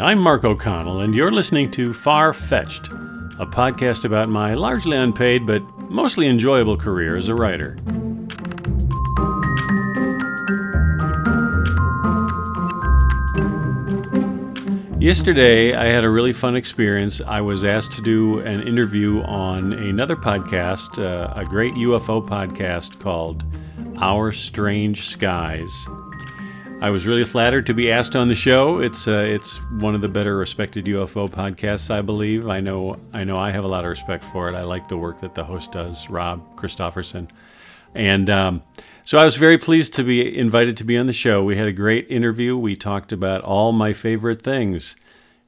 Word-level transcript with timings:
I'm 0.00 0.18
Mark 0.18 0.44
O'Connell, 0.44 1.00
and 1.00 1.14
you're 1.14 1.30
listening 1.30 1.70
to 1.70 1.94
Far 1.94 2.34
Fetched, 2.34 2.88
a 3.38 3.46
podcast 3.46 4.04
about 4.04 4.28
my 4.28 4.52
largely 4.52 4.94
unpaid 4.94 5.46
but 5.46 5.62
mostly 5.88 6.26
enjoyable 6.26 6.76
career 6.76 7.16
as 7.16 7.28
a 7.28 7.34
writer. 7.34 7.78
Yesterday, 15.00 15.74
I 15.74 15.86
had 15.86 16.04
a 16.04 16.10
really 16.10 16.34
fun 16.34 16.56
experience. 16.56 17.22
I 17.22 17.40
was 17.40 17.64
asked 17.64 17.92
to 17.92 18.02
do 18.02 18.40
an 18.40 18.68
interview 18.68 19.22
on 19.22 19.72
another 19.72 20.16
podcast, 20.16 21.02
uh, 21.02 21.32
a 21.34 21.46
great 21.46 21.72
UFO 21.74 22.26
podcast 22.26 23.00
called 23.00 23.44
Our 23.98 24.30
Strange 24.30 25.06
Skies. 25.06 25.86
I 26.78 26.90
was 26.90 27.06
really 27.06 27.24
flattered 27.24 27.64
to 27.66 27.74
be 27.74 27.90
asked 27.90 28.14
on 28.14 28.28
the 28.28 28.34
show. 28.34 28.80
It's 28.80 29.08
uh, 29.08 29.24
it's 29.26 29.56
one 29.80 29.94
of 29.94 30.02
the 30.02 30.08
better 30.08 30.36
respected 30.36 30.84
UFO 30.84 31.28
podcasts, 31.30 31.90
I 31.90 32.02
believe. 32.02 32.48
I 32.48 32.60
know 32.60 33.00
I 33.14 33.24
know 33.24 33.38
I 33.38 33.50
have 33.50 33.64
a 33.64 33.68
lot 33.68 33.84
of 33.84 33.88
respect 33.88 34.22
for 34.24 34.50
it. 34.50 34.54
I 34.54 34.62
like 34.62 34.86
the 34.86 34.98
work 34.98 35.20
that 35.20 35.34
the 35.34 35.42
host 35.42 35.72
does, 35.72 36.10
Rob 36.10 36.54
Christofferson, 36.54 37.28
and 37.94 38.28
um, 38.28 38.62
so 39.06 39.16
I 39.16 39.24
was 39.24 39.36
very 39.36 39.56
pleased 39.56 39.94
to 39.94 40.04
be 40.04 40.38
invited 40.38 40.76
to 40.76 40.84
be 40.84 40.98
on 40.98 41.06
the 41.06 41.14
show. 41.14 41.42
We 41.42 41.56
had 41.56 41.66
a 41.66 41.72
great 41.72 42.10
interview. 42.10 42.58
We 42.58 42.76
talked 42.76 43.10
about 43.10 43.40
all 43.40 43.72
my 43.72 43.94
favorite 43.94 44.42
things 44.42 44.96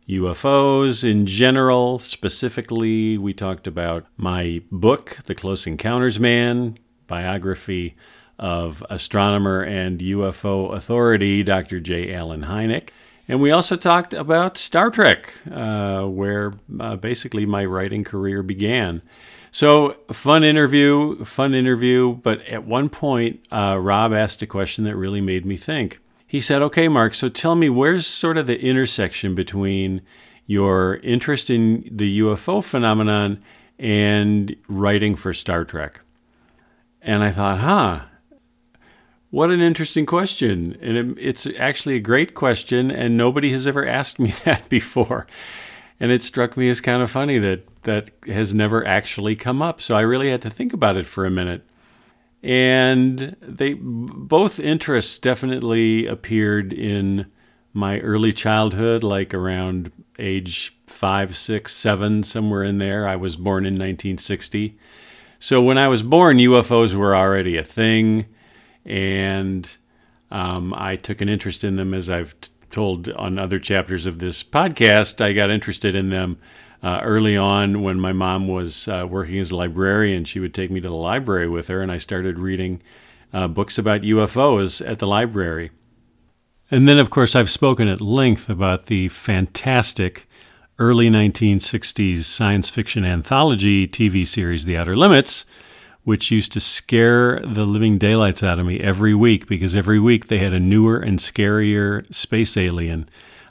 UFOs 0.08 1.08
in 1.08 1.26
general. 1.26 1.98
Specifically, 1.98 3.18
we 3.18 3.34
talked 3.34 3.66
about 3.66 4.06
my 4.16 4.62
book, 4.72 5.18
The 5.26 5.34
Close 5.34 5.66
Encounters 5.66 6.18
Man, 6.18 6.78
biography 7.06 7.94
of 8.38 8.84
astronomer 8.88 9.62
and 9.62 9.98
UFO 10.00 10.72
authority 10.72 11.42
Dr. 11.42 11.80
J. 11.80 12.14
Allen 12.14 12.42
Hynek. 12.42 12.90
And 13.28 13.40
we 13.40 13.50
also 13.50 13.76
talked 13.76 14.14
about 14.14 14.56
Star 14.56 14.90
Trek, 14.90 15.34
uh, 15.50 16.04
where 16.04 16.54
uh, 16.80 16.96
basically 16.96 17.44
my 17.44 17.64
writing 17.64 18.02
career 18.02 18.42
began. 18.42 19.02
So, 19.52 19.96
fun 20.10 20.44
interview, 20.44 21.24
fun 21.24 21.54
interview. 21.54 22.14
But 22.14 22.40
at 22.42 22.64
one 22.64 22.88
point, 22.88 23.44
uh, 23.50 23.78
Rob 23.80 24.14
asked 24.14 24.40
a 24.40 24.46
question 24.46 24.84
that 24.84 24.96
really 24.96 25.20
made 25.20 25.44
me 25.44 25.56
think. 25.56 26.00
He 26.26 26.40
said, 26.40 26.62
Okay, 26.62 26.88
Mark, 26.88 27.14
so 27.14 27.28
tell 27.28 27.54
me, 27.54 27.68
where's 27.68 28.06
sort 28.06 28.38
of 28.38 28.46
the 28.46 28.60
intersection 28.60 29.34
between 29.34 30.02
your 30.46 30.96
interest 30.96 31.50
in 31.50 31.88
the 31.90 32.20
UFO 32.20 32.64
phenomenon 32.64 33.42
and 33.78 34.56
writing 34.68 35.14
for 35.14 35.34
Star 35.34 35.64
Trek? 35.64 36.00
And 37.00 37.22
I 37.22 37.30
thought, 37.30 37.58
huh, 37.58 38.00
what 39.30 39.50
an 39.50 39.60
interesting 39.60 40.06
question. 40.06 40.76
And 40.80 40.96
it, 40.96 41.18
it's 41.18 41.46
actually 41.58 41.96
a 41.96 42.00
great 42.00 42.34
question, 42.34 42.90
and 42.90 43.16
nobody 43.16 43.52
has 43.52 43.66
ever 43.66 43.86
asked 43.86 44.18
me 44.18 44.30
that 44.44 44.68
before. 44.68 45.26
And 46.00 46.12
it 46.12 46.22
struck 46.22 46.56
me 46.56 46.68
as 46.68 46.80
kind 46.80 47.02
of 47.02 47.10
funny 47.10 47.38
that 47.38 47.66
that 47.82 48.10
has 48.26 48.54
never 48.54 48.86
actually 48.86 49.34
come 49.34 49.62
up. 49.62 49.80
So 49.80 49.96
I 49.96 50.02
really 50.02 50.30
had 50.30 50.42
to 50.42 50.50
think 50.50 50.72
about 50.72 50.96
it 50.96 51.06
for 51.06 51.24
a 51.24 51.30
minute. 51.30 51.64
And 52.42 53.36
they 53.40 53.74
both 53.74 54.60
interests 54.60 55.18
definitely 55.18 56.06
appeared 56.06 56.72
in 56.72 57.26
my 57.72 57.98
early 58.00 58.32
childhood, 58.32 59.02
like 59.02 59.34
around 59.34 59.90
age 60.18 60.76
five, 60.86 61.36
six, 61.36 61.74
seven, 61.74 62.22
somewhere 62.22 62.62
in 62.62 62.78
there. 62.78 63.08
I 63.08 63.16
was 63.16 63.36
born 63.36 63.64
in 63.64 63.74
1960. 63.74 64.78
So 65.40 65.62
when 65.62 65.78
I 65.78 65.88
was 65.88 66.02
born, 66.02 66.38
UFOs 66.38 66.94
were 66.94 67.14
already 67.14 67.56
a 67.56 67.64
thing, 67.64 68.26
and 68.88 69.68
um, 70.30 70.74
I 70.74 70.96
took 70.96 71.20
an 71.20 71.28
interest 71.28 71.62
in 71.62 71.76
them 71.76 71.94
as 71.94 72.10
I've 72.10 72.38
t- 72.40 72.50
told 72.70 73.08
on 73.10 73.38
other 73.38 73.58
chapters 73.58 74.06
of 74.06 74.18
this 74.18 74.42
podcast. 74.42 75.20
I 75.24 75.32
got 75.32 75.50
interested 75.50 75.94
in 75.94 76.10
them 76.10 76.38
uh, 76.82 77.00
early 77.02 77.36
on 77.36 77.82
when 77.82 78.00
my 78.00 78.12
mom 78.12 78.48
was 78.48 78.88
uh, 78.88 79.06
working 79.08 79.38
as 79.38 79.50
a 79.50 79.56
librarian. 79.56 80.24
She 80.24 80.40
would 80.40 80.54
take 80.54 80.70
me 80.70 80.80
to 80.80 80.88
the 80.88 80.94
library 80.94 81.48
with 81.48 81.68
her, 81.68 81.82
and 81.82 81.92
I 81.92 81.98
started 81.98 82.38
reading 82.38 82.82
uh, 83.32 83.48
books 83.48 83.78
about 83.78 84.02
UFOs 84.02 84.86
at 84.86 84.98
the 84.98 85.06
library. 85.06 85.70
And 86.70 86.88
then, 86.88 86.98
of 86.98 87.10
course, 87.10 87.34
I've 87.34 87.50
spoken 87.50 87.88
at 87.88 88.00
length 88.00 88.48
about 88.48 88.86
the 88.86 89.08
fantastic 89.08 90.28
early 90.78 91.10
1960s 91.10 92.24
science 92.24 92.70
fiction 92.70 93.04
anthology 93.04 93.86
TV 93.86 94.26
series, 94.26 94.64
The 94.64 94.76
Outer 94.76 94.96
Limits, 94.96 95.44
which 96.08 96.30
used 96.30 96.50
to 96.52 96.58
scare 96.58 97.38
the 97.40 97.66
living 97.66 97.98
daylights 97.98 98.42
out 98.42 98.58
of 98.58 98.64
me 98.64 98.80
every 98.80 99.14
week 99.14 99.46
because 99.46 99.74
every 99.74 100.00
week 100.00 100.28
they 100.28 100.38
had 100.38 100.54
a 100.54 100.58
newer 100.58 100.98
and 100.98 101.18
scarier 101.18 102.02
space 102.10 102.56
alien 102.56 103.06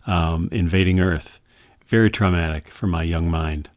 um, 0.08 0.50
invading 0.52 1.00
Earth. 1.00 1.40
Very 1.86 2.10
traumatic 2.10 2.70
for 2.70 2.88
my 2.88 3.04
young 3.04 3.30
mind. 3.30 3.70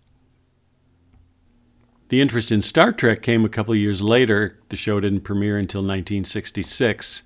The 2.09 2.23
interest 2.23 2.51
in 2.51 2.63
Star 2.63 2.91
Trek 2.91 3.21
came 3.21 3.45
a 3.45 3.51
couple 3.51 3.75
years 3.75 4.01
later. 4.01 4.59
The 4.71 4.77
show 4.77 4.99
didn't 4.99 5.25
premiere 5.25 5.59
until 5.59 5.83
1966. 5.83 7.23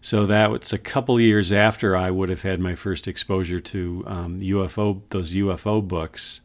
So 0.00 0.24
that 0.24 0.50
was 0.50 0.72
a 0.72 0.78
couple 0.78 1.20
years 1.20 1.52
after 1.52 1.94
I 1.94 2.10
would 2.10 2.30
have 2.30 2.44
had 2.44 2.60
my 2.60 2.74
first 2.74 3.06
exposure 3.06 3.60
to 3.60 4.04
um, 4.06 4.40
UFO, 4.40 5.02
those 5.10 5.34
UFO 5.34 5.86
books. 5.86 6.40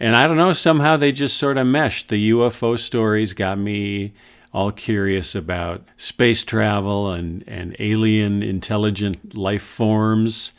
And 0.00 0.16
I 0.16 0.26
don't 0.26 0.36
know, 0.36 0.52
somehow 0.52 0.96
they 0.96 1.12
just 1.12 1.36
sort 1.36 1.56
of 1.56 1.66
meshed. 1.66 2.08
The 2.08 2.30
UFO 2.30 2.78
stories 2.78 3.32
got 3.32 3.58
me 3.58 4.12
all 4.52 4.70
curious 4.70 5.34
about 5.34 5.82
space 5.96 6.44
travel 6.44 7.10
and, 7.12 7.44
and 7.46 7.74
alien 7.78 8.42
intelligent 8.42 9.34
life 9.34 9.62
forms 9.62 10.52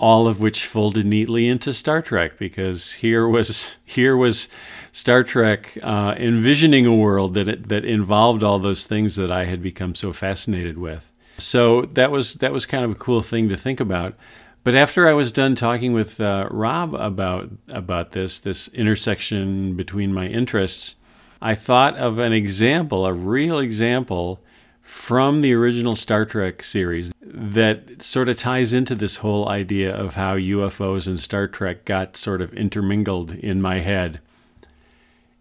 all 0.00 0.26
of 0.26 0.40
which 0.40 0.64
folded 0.64 1.04
neatly 1.04 1.46
into 1.46 1.74
Star 1.74 2.00
Trek 2.00 2.38
because 2.38 2.92
here 2.94 3.28
was 3.28 3.76
here 3.84 4.16
was 4.16 4.48
Star 4.92 5.22
Trek 5.22 5.76
uh, 5.82 6.14
envisioning 6.16 6.86
a 6.86 6.96
world 6.96 7.34
that 7.34 7.48
it, 7.48 7.68
that 7.68 7.84
involved 7.84 8.42
all 8.42 8.58
those 8.58 8.86
things 8.86 9.16
that 9.16 9.30
I 9.30 9.44
had 9.44 9.62
become 9.62 9.94
so 9.94 10.14
fascinated 10.14 10.78
with. 10.78 11.12
So 11.36 11.82
that 11.82 12.10
was 12.10 12.34
that 12.34 12.50
was 12.50 12.64
kind 12.64 12.82
of 12.82 12.90
a 12.90 12.94
cool 12.94 13.20
thing 13.20 13.50
to 13.50 13.58
think 13.58 13.78
about. 13.78 14.14
But 14.62 14.74
after 14.74 15.08
I 15.08 15.14
was 15.14 15.32
done 15.32 15.54
talking 15.54 15.92
with 15.92 16.20
uh, 16.20 16.48
Rob 16.50 16.94
about 16.94 17.50
about 17.68 18.12
this 18.12 18.38
this 18.38 18.68
intersection 18.68 19.74
between 19.74 20.12
my 20.12 20.26
interests, 20.26 20.96
I 21.40 21.54
thought 21.54 21.96
of 21.96 22.18
an 22.18 22.32
example, 22.32 23.06
a 23.06 23.12
real 23.12 23.58
example 23.58 24.40
from 24.82 25.40
the 25.40 25.54
original 25.54 25.96
Star 25.96 26.26
Trek 26.26 26.62
series 26.62 27.12
that 27.22 28.02
sort 28.02 28.28
of 28.28 28.36
ties 28.36 28.72
into 28.72 28.94
this 28.94 29.16
whole 29.16 29.48
idea 29.48 29.94
of 29.94 30.14
how 30.14 30.36
UFOs 30.36 31.06
and 31.06 31.18
Star 31.18 31.46
Trek 31.46 31.84
got 31.84 32.16
sort 32.16 32.42
of 32.42 32.52
intermingled 32.52 33.32
in 33.32 33.62
my 33.62 33.78
head. 33.78 34.20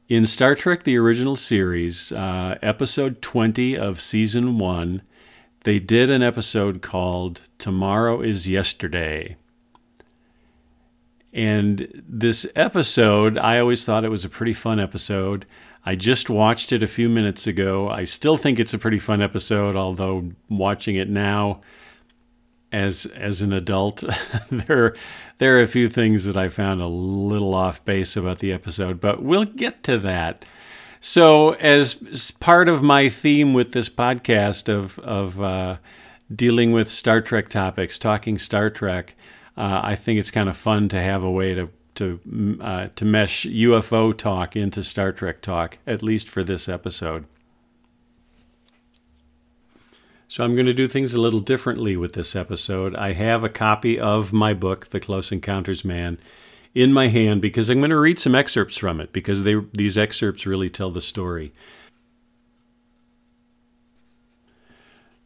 In 0.08 0.26
Star 0.26 0.56
Trek, 0.56 0.84
the 0.84 0.98
original 0.98 1.36
series, 1.36 2.12
uh, 2.12 2.58
episode 2.62 3.22
20 3.22 3.78
of 3.78 4.00
season 4.00 4.58
one, 4.58 5.02
they 5.64 5.80
did 5.80 6.10
an 6.10 6.24
episode 6.24 6.82
called 6.82 7.42
Tomorrow 7.58 8.22
is 8.22 8.48
Yesterday. 8.48 9.36
And 11.32 12.04
this 12.08 12.48
episode, 12.56 13.38
I 13.38 13.60
always 13.60 13.86
thought 13.86 14.04
it 14.04 14.10
was 14.10 14.26
a 14.26 14.30
pretty 14.30 14.54
fun 14.54 14.80
episode. 14.80 15.46
I 15.86 15.96
just 15.96 16.30
watched 16.30 16.72
it 16.72 16.84
a 16.84 16.88
few 16.88 17.08
minutes 17.08 17.46
ago. 17.46 17.90
I 17.90 18.04
still 18.04 18.38
think 18.38 18.60
it's 18.60 18.74
a 18.74 18.80
pretty 18.80 19.00
fun 19.00 19.22
episode, 19.22 19.76
although 19.76 20.32
watching 20.50 20.96
it 20.96 21.10
now 21.10 21.62
as 22.72 23.06
as 23.08 23.42
an 23.42 23.54
adult, 23.54 24.04
there 24.52 24.96
there 25.38 25.58
are 25.58 25.62
a 25.62 25.68
few 25.68 25.90
things 25.90 26.26
that 26.26 26.38
I 26.38 26.50
found 26.50 26.82
a 26.82 26.88
little 26.88 27.54
off 27.54 27.84
base 27.86 28.16
about 28.16 28.40
the 28.40 28.52
episode, 28.52 29.00
but 29.00 29.24
we'll 29.24 29.46
get 29.46 29.84
to 29.84 29.98
that. 30.00 30.46
So, 31.02 31.54
as 31.54 32.32
part 32.40 32.68
of 32.68 32.84
my 32.84 33.08
theme 33.08 33.54
with 33.54 33.72
this 33.72 33.88
podcast 33.88 34.68
of 34.68 35.00
of 35.00 35.42
uh, 35.42 35.78
dealing 36.34 36.74
with 36.74 36.92
Star 36.92 37.22
Trek 37.22 37.48
topics, 37.48 37.98
talking 37.98 38.38
Star 38.38 38.70
Trek, 38.70 39.16
uh, 39.56 39.82
I 39.84 39.96
think 39.96 40.20
it's 40.20 40.32
kind 40.32 40.50
of 40.50 40.58
fun 40.58 40.90
to 40.90 41.02
have 41.02 41.24
a 41.24 41.32
way 41.32 41.54
to 41.54 41.70
to 41.96 42.60
uh, 42.62 42.88
to 42.96 43.06
mesh 43.06 43.46
UFO 43.46 44.18
talk 44.18 44.56
into 44.56 44.84
Star 44.84 45.12
Trek 45.14 45.42
talk, 45.42 45.78
at 45.88 46.04
least 46.04 46.30
for 46.30 46.44
this 46.44 46.68
episode. 46.68 47.26
So 50.28 50.44
I'm 50.44 50.54
going 50.54 50.68
to 50.68 50.74
do 50.74 50.88
things 50.88 51.14
a 51.14 51.22
little 51.22 51.40
differently 51.40 51.98
with 51.98 52.14
this 52.14 52.36
episode. 52.36 52.96
I 52.96 53.14
have 53.14 53.44
a 53.44 53.50
copy 53.50 54.00
of 54.00 54.32
my 54.32 54.54
book, 54.54 54.92
The 54.92 55.00
Close 55.00 55.32
Encounters 55.32 55.84
Man, 55.84 56.20
in 56.74 56.94
my 56.94 57.08
hand 57.08 57.42
because 57.42 57.70
I'm 57.70 57.80
going 57.80 57.90
to 57.90 58.00
read 58.00 58.20
some 58.20 58.36
excerpts 58.36 58.78
from 58.78 59.00
it 59.02 59.12
because 59.12 59.44
they, 59.44 59.56
these 59.74 59.98
excerpts 59.98 60.46
really 60.46 60.70
tell 60.70 60.92
the 60.92 61.02
story. 61.02 61.54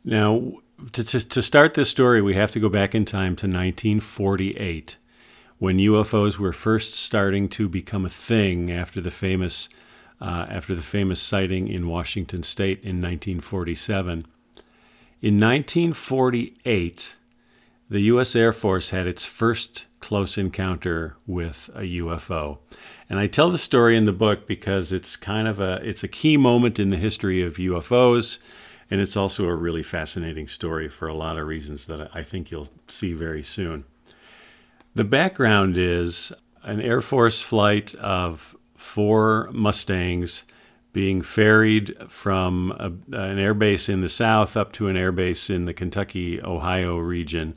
Now, 0.04 0.54
to, 0.92 1.04
to, 1.04 1.28
to 1.28 1.42
start 1.42 1.74
this 1.74 1.90
story, 1.90 2.22
we 2.22 2.34
have 2.36 2.52
to 2.52 2.60
go 2.60 2.70
back 2.70 2.94
in 2.94 3.06
time 3.06 3.36
to 3.38 3.48
1948 3.48 4.98
when 5.60 5.78
UFOs 5.78 6.38
were 6.38 6.52
first 6.52 6.94
starting 6.94 7.48
to 7.50 7.70
become 7.70 8.06
a 8.06 8.10
thing 8.10 8.72
after 8.72 9.00
the 9.00 9.12
famous 9.12 9.70
uh, 10.20 10.46
after 10.50 10.74
the 10.74 10.82
famous 10.82 11.22
sighting 11.22 11.68
in 11.68 11.88
Washington 11.88 12.44
State 12.44 12.80
in 12.80 13.02
1947. 13.02 14.26
In 15.22 15.40
1948, 15.40 17.16
the 17.90 18.00
U.S. 18.02 18.34
Air 18.36 18.54
Force 18.54 18.92
had 18.92 19.06
its 19.06 19.26
first 19.26 19.88
close 20.04 20.38
encounter 20.38 21.16
with 21.26 21.70
a 21.74 21.82
UFO. 21.82 22.58
And 23.10 23.20
I 23.20 23.28
tell 23.28 23.50
the 23.50 23.58
story 23.58 23.96
in 23.96 24.04
the 24.04 24.12
book 24.12 24.46
because 24.46 24.92
it's 24.92 25.16
kind 25.16 25.48
of 25.48 25.62
a 25.62 25.80
it's 25.82 26.04
a 26.04 26.10
key 26.10 26.36
moment 26.36 26.78
in 26.78 26.90
the 26.90 26.98
history 26.98 27.42
of 27.42 27.56
UFOs 27.56 28.40
and 28.92 29.00
it's 29.00 29.16
also 29.16 29.48
a 29.48 29.56
really 29.56 29.82
fascinating 29.82 30.46
story 30.50 30.90
for 30.90 31.08
a 31.08 31.14
lot 31.14 31.38
of 31.38 31.48
reasons 31.48 31.86
that 31.86 32.10
I 32.14 32.22
think 32.22 32.52
you'll 32.52 32.68
see 32.90 33.14
very 33.14 33.44
soon. 33.44 33.86
The 34.94 35.06
background 35.06 35.78
is 35.78 36.34
an 36.64 36.82
Air 36.82 37.00
Force 37.00 37.42
flight 37.42 37.96
of 37.96 38.58
four 38.76 39.50
Mustangs 39.54 40.44
being 40.92 41.22
ferried 41.22 41.96
from 42.10 42.72
a, 42.78 42.88
an 43.16 43.38
airbase 43.38 43.88
in 43.88 44.02
the 44.02 44.10
south 44.10 44.58
up 44.58 44.74
to 44.74 44.90
an 44.90 44.98
airbase 44.98 45.50
in 45.50 45.64
the 45.64 45.74
Kentucky, 45.74 46.42
Ohio 46.42 46.98
region. 46.98 47.56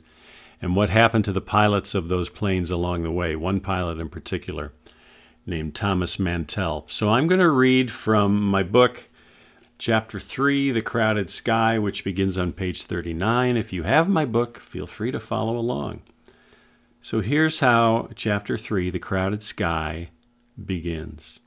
And 0.61 0.75
what 0.75 0.89
happened 0.89 1.25
to 1.25 1.31
the 1.31 1.41
pilots 1.41 1.93
of 1.93 2.07
those 2.07 2.29
planes 2.29 2.71
along 2.71 3.03
the 3.03 3.11
way, 3.11 3.35
one 3.35 3.59
pilot 3.59 3.99
in 3.99 4.09
particular 4.09 4.73
named 5.45 5.75
Thomas 5.75 6.19
Mantell. 6.19 6.85
So 6.89 7.09
I'm 7.09 7.27
going 7.27 7.39
to 7.39 7.49
read 7.49 7.91
from 7.91 8.41
my 8.41 8.63
book, 8.63 9.09
Chapter 9.77 10.19
3, 10.19 10.71
The 10.71 10.81
Crowded 10.81 11.29
Sky, 11.29 11.77
which 11.77 12.03
begins 12.03 12.37
on 12.37 12.51
page 12.51 12.83
39. 12.83 13.55
If 13.55 13.71
you 13.71 13.83
have 13.83 14.09
my 14.09 14.25
book, 14.25 14.59
feel 14.59 14.87
free 14.87 15.11
to 15.11 15.19
follow 15.19 15.57
along. 15.57 16.01
So 17.01 17.21
here's 17.21 17.59
how 17.59 18.09
Chapter 18.15 18.57
3, 18.57 18.89
The 18.89 18.99
Crowded 18.99 19.43
Sky, 19.43 20.09
begins. 20.63 21.39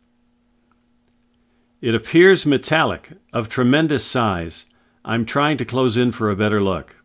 It 1.80 1.94
appears 1.94 2.46
metallic, 2.46 3.10
of 3.32 3.48
tremendous 3.48 4.04
size. 4.04 4.66
I'm 5.04 5.26
trying 5.26 5.56
to 5.56 5.64
close 5.64 5.96
in 5.96 6.12
for 6.12 6.30
a 6.30 6.36
better 6.36 6.62
look. 6.62 6.99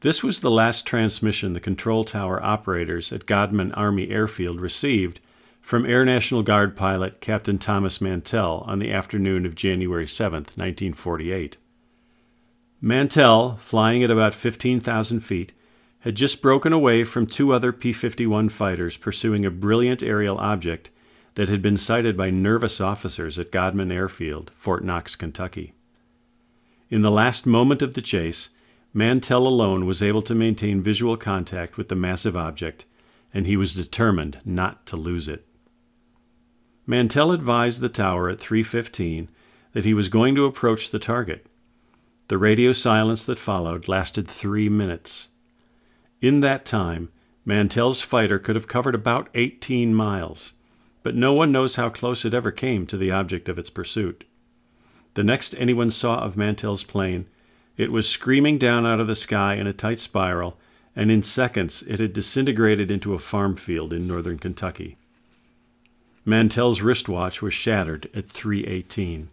This 0.00 0.22
was 0.22 0.40
the 0.40 0.50
last 0.50 0.86
transmission 0.86 1.54
the 1.54 1.60
control 1.60 2.04
tower 2.04 2.42
operators 2.42 3.12
at 3.12 3.26
Godman 3.26 3.72
Army 3.72 4.10
Airfield 4.10 4.60
received 4.60 5.20
from 5.62 5.86
Air 5.86 6.04
National 6.04 6.42
Guard 6.42 6.76
pilot 6.76 7.20
Captain 7.20 7.58
Thomas 7.58 8.00
Mantell 8.00 8.62
on 8.66 8.78
the 8.78 8.92
afternoon 8.92 9.46
of 9.46 9.54
January 9.54 10.06
7, 10.06 10.40
1948. 10.40 11.56
Mantell, 12.80 13.56
flying 13.56 14.04
at 14.04 14.10
about 14.10 14.34
15,000 14.34 15.20
feet, 15.20 15.54
had 16.00 16.14
just 16.14 16.42
broken 16.42 16.72
away 16.74 17.02
from 17.02 17.26
two 17.26 17.52
other 17.52 17.72
P 17.72 17.92
51 17.92 18.50
fighters 18.50 18.98
pursuing 18.98 19.46
a 19.46 19.50
brilliant 19.50 20.02
aerial 20.02 20.36
object 20.38 20.90
that 21.34 21.48
had 21.48 21.62
been 21.62 21.78
sighted 21.78 22.16
by 22.16 22.28
nervous 22.28 22.80
officers 22.80 23.38
at 23.38 23.50
Godman 23.50 23.90
Airfield, 23.90 24.50
Fort 24.54 24.84
Knox, 24.84 25.16
Kentucky. 25.16 25.72
In 26.90 27.02
the 27.02 27.10
last 27.10 27.46
moment 27.46 27.82
of 27.82 27.94
the 27.94 28.02
chase, 28.02 28.50
Mantell 28.96 29.46
alone 29.46 29.84
was 29.84 30.02
able 30.02 30.22
to 30.22 30.34
maintain 30.34 30.80
visual 30.80 31.18
contact 31.18 31.76
with 31.76 31.90
the 31.90 31.94
massive 31.94 32.34
object, 32.34 32.86
and 33.34 33.46
he 33.46 33.54
was 33.54 33.74
determined 33.74 34.40
not 34.42 34.86
to 34.86 34.96
lose 34.96 35.28
it. 35.28 35.46
Mantell 36.86 37.30
advised 37.30 37.82
the 37.82 37.90
tower 37.90 38.30
at 38.30 38.38
3:15 38.38 39.28
that 39.72 39.84
he 39.84 39.92
was 39.92 40.08
going 40.08 40.34
to 40.34 40.46
approach 40.46 40.90
the 40.90 40.98
target. 40.98 41.44
The 42.28 42.38
radio 42.38 42.72
silence 42.72 43.22
that 43.26 43.38
followed 43.38 43.86
lasted 43.86 44.26
3 44.26 44.70
minutes. 44.70 45.28
In 46.22 46.40
that 46.40 46.64
time, 46.64 47.10
Mantell's 47.44 48.00
fighter 48.00 48.38
could 48.38 48.56
have 48.56 48.66
covered 48.66 48.94
about 48.94 49.28
18 49.34 49.94
miles 49.94 50.54
but 51.02 51.14
no 51.14 51.34
one 51.34 51.52
knows 51.52 51.76
how 51.76 51.88
close 51.88 52.24
it 52.24 52.34
ever 52.34 52.50
came 52.50 52.84
to 52.84 52.96
the 52.96 53.12
object 53.12 53.48
of 53.48 53.60
its 53.60 53.70
pursuit. 53.70 54.24
The 55.14 55.22
next 55.22 55.54
anyone 55.56 55.90
saw 55.90 56.18
of 56.18 56.36
Mantell's 56.36 56.82
plane, 56.82 57.26
it 57.76 57.92
was 57.92 58.08
screaming 58.08 58.58
down 58.58 58.86
out 58.86 59.00
of 59.00 59.06
the 59.06 59.14
sky 59.14 59.54
in 59.54 59.66
a 59.66 59.72
tight 59.72 60.00
spiral, 60.00 60.56
and 60.94 61.10
in 61.10 61.22
seconds 61.22 61.82
it 61.82 62.00
had 62.00 62.12
disintegrated 62.12 62.90
into 62.90 63.14
a 63.14 63.18
farm 63.18 63.54
field 63.54 63.92
in 63.92 64.06
northern 64.06 64.38
Kentucky. 64.38 64.96
Mantell's 66.24 66.80
wristwatch 66.80 67.40
was 67.42 67.54
shattered 67.54 68.08
at 68.14 68.26
318. 68.26 69.28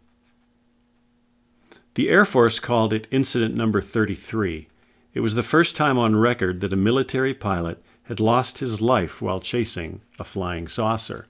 The 1.96 2.10
Air 2.10 2.26
Force 2.26 2.60
called 2.60 2.92
it 2.92 3.08
Incident 3.12 3.56
Number 3.56 3.82
33. 3.82 4.68
It 5.14 5.20
was 5.20 5.36
the 5.36 5.44
first 5.44 5.76
time 5.76 5.98
on 5.98 6.16
record 6.16 6.60
that 6.62 6.74
a 6.74 6.76
military 6.78 7.34
pilot 7.34 7.82
had 8.04 8.20
lost 8.20 8.58
his 8.58 8.82
life 8.82 9.22
while 9.22 9.40
chasing 9.40 10.02
a 10.20 10.24
flying 10.24 10.68
saucer, 10.68 11.28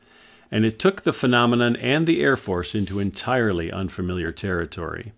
and 0.50 0.66
it 0.66 0.80
took 0.80 1.02
the 1.02 1.14
phenomenon 1.14 1.76
and 1.76 2.08
the 2.08 2.22
Air 2.22 2.38
Force 2.38 2.76
into 2.76 3.00
entirely 3.00 3.72
unfamiliar 3.72 4.32
territory. 4.32 5.14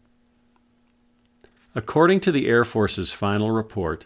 According 1.78 2.22
to 2.22 2.32
the 2.32 2.48
Air 2.48 2.64
Force's 2.64 3.12
final 3.12 3.52
report, 3.52 4.06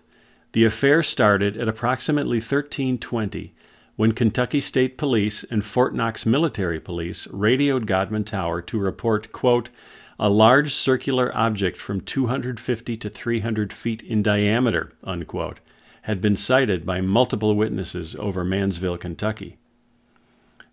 the 0.54 0.66
affair 0.66 1.04
started 1.04 1.56
at 1.56 1.68
approximately 1.68 2.38
1320 2.38 3.54
when 3.95 4.13
Kentucky 4.13 4.60
State 4.60 4.98
Police 4.98 5.44
and 5.44 5.63
Fort 5.63 5.94
Knox 5.94 6.25
Military 6.25 6.80
Police 6.80 7.27
radioed 7.27 7.86
Godman 7.86 8.24
Tower 8.24 8.63
to 8.63 8.80
report, 8.80 9.31
quote, 9.31 9.69
a 10.18 10.30
large 10.30 10.74
circular 10.74 11.31
object 11.38 11.77
from 11.77 12.01
250 12.01 12.98
to 12.98 13.10
300 13.10 13.71
feet 13.71 14.01
in 14.01 14.24
diameter, 14.24 14.94
unquote, 15.04 15.60
had 16.04 16.21
been 16.21 16.36
sighted 16.36 16.88
by 16.88 17.01
multiple 17.01 17.56
witnesses 17.56 18.16
over 18.16 18.44
Maysville, 18.44 18.98
Kentucky. 18.98 19.57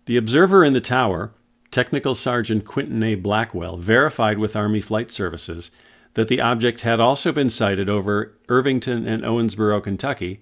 The 0.05 0.17
observer 0.17 0.65
in 0.65 0.73
the 0.73 0.81
tower, 0.81 1.31
Technical 1.69 2.15
Sergeant 2.15 2.65
Quinton 2.65 3.03
A. 3.03 3.15
Blackwell, 3.15 3.77
verified 3.77 4.39
with 4.39 4.55
Army 4.55 4.81
Flight 4.81 5.11
Services 5.11 5.69
that 6.17 6.29
the 6.29 6.41
object 6.41 6.81
had 6.81 6.99
also 6.99 7.31
been 7.31 7.47
sighted 7.47 7.87
over 7.87 8.33
Irvington 8.49 9.07
and 9.07 9.21
Owensboro, 9.21 9.83
Kentucky, 9.83 10.41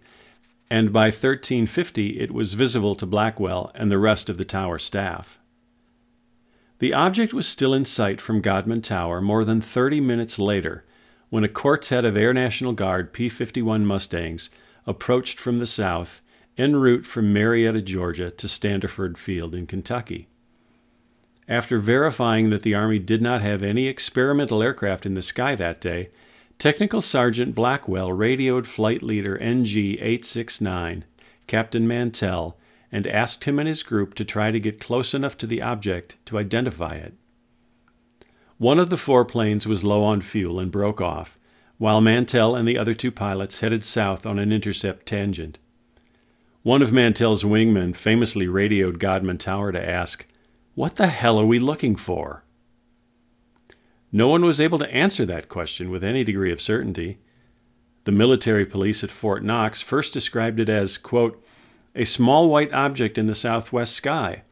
and 0.70 0.94
by 0.94 1.08
1350 1.08 2.18
it 2.18 2.32
was 2.32 2.54
visible 2.54 2.96
to 2.96 3.06
Blackwell 3.06 3.74
and 3.76 3.92
the 3.92 3.98
rest 3.98 4.30
of 4.30 4.38
the 4.38 4.46
tower 4.46 4.80
staff. 4.80 5.38
The 6.80 6.94
object 6.94 7.34
was 7.34 7.46
still 7.46 7.74
in 7.74 7.84
sight 7.84 8.22
from 8.22 8.40
Godman 8.40 8.84
Tower 8.84 9.20
more 9.20 9.44
than 9.44 9.60
30 9.60 10.00
minutes 10.00 10.40
later 10.40 10.86
when 11.30 11.44
a 11.44 11.50
quartet 11.50 12.06
of 12.06 12.16
Air 12.16 12.34
National 12.34 12.72
Guard 12.72 13.12
P 13.12 13.28
51 13.28 13.86
Mustangs 13.86 14.50
approached 14.88 15.38
from 15.38 15.60
the 15.60 15.68
south 15.68 16.22
en 16.58 16.78
route 16.78 17.06
from 17.06 17.34
Marietta, 17.34 17.82
Georgia 17.82 18.32
to 18.32 18.48
Standiford 18.48 19.18
Field 19.18 19.54
in 19.54 19.68
Kentucky. 19.68 20.30
After 21.48 21.78
verifying 21.78 22.50
that 22.50 22.64
the 22.64 22.74
Army 22.74 22.98
did 22.98 23.22
not 23.22 23.42
have 23.42 23.62
any 23.62 23.88
experimental 23.88 24.64
aircraft 24.64 25.06
in 25.06 25.14
the 25.14 25.22
sky 25.22 25.54
that 25.56 25.80
day, 25.80 26.10
Technical 26.58 27.02
Sergeant 27.02 27.54
Blackwell 27.54 28.12
radioed 28.12 28.66
Flight 28.66 29.04
Leader 29.04 29.38
NG 29.38 29.78
869, 30.00 31.06
Captain 31.48 31.88
Mantell, 31.88 32.58
and 32.92 33.06
asked 33.06 33.44
him 33.44 33.60
and 33.60 33.68
his 33.68 33.84
group 33.84 34.14
to 34.16 34.26
try 34.26 34.52
to 34.52 34.60
get 34.60 34.80
close 34.80 35.14
enough 35.14 35.38
to 35.38 35.46
the 35.46 35.62
object 35.62 36.16
to 36.26 36.38
identify 36.38 36.96
it. 36.96 37.14
One 38.58 38.80
of 38.80 38.90
the 38.90 38.98
four 38.98 39.26
planes 39.26 39.68
was 39.68 39.84
low 39.84 40.04
on 40.04 40.22
fuel 40.22 40.60
and 40.60 40.72
broke 40.72 41.02
off, 41.02 41.38
while 41.78 42.00
Mantell 42.00 42.56
and 42.56 42.66
the 42.68 42.78
other 42.78 42.94
two 42.94 43.12
pilots 43.12 43.60
headed 43.60 43.84
south 43.84 44.26
on 44.26 44.40
an 44.40 44.54
intercept 44.54 45.06
tangent. 45.06 45.60
One 46.64 46.82
of 46.82 46.94
Mantell's 46.94 47.44
wingmen 47.44 47.96
famously 47.96 48.48
radioed 48.48 48.98
Godman 48.98 49.38
Tower 49.38 49.74
to 49.74 49.90
ask, 49.90 50.26
What 50.76 50.98
the 50.98 51.08
hell 51.08 51.40
are 51.40 51.46
we 51.46 51.58
looking 51.58 51.96
for? 51.96 52.44
No 54.12 54.28
one 54.28 54.46
was 54.46 54.62
able 54.62 54.78
to 54.80 54.94
answer 54.94 55.26
that 55.26 55.50
question 55.50 55.90
with 55.90 56.04
any 56.04 56.24
degree 56.24 56.52
of 56.52 56.62
certainty. 56.62 57.18
The 58.04 58.12
military 58.12 58.66
police 58.66 59.04
at 59.04 59.10
Fort 59.10 59.44
Knox 59.44 59.82
first 59.82 60.14
described 60.14 60.60
it 60.60 60.70
as, 60.70 60.98
quote, 60.98 61.44
a 61.96 62.06
small 62.06 62.50
white 62.50 62.74
object 62.74 63.18
in 63.18 63.26
the 63.26 63.36
southwest 63.36 63.94
sky. 63.94 64.44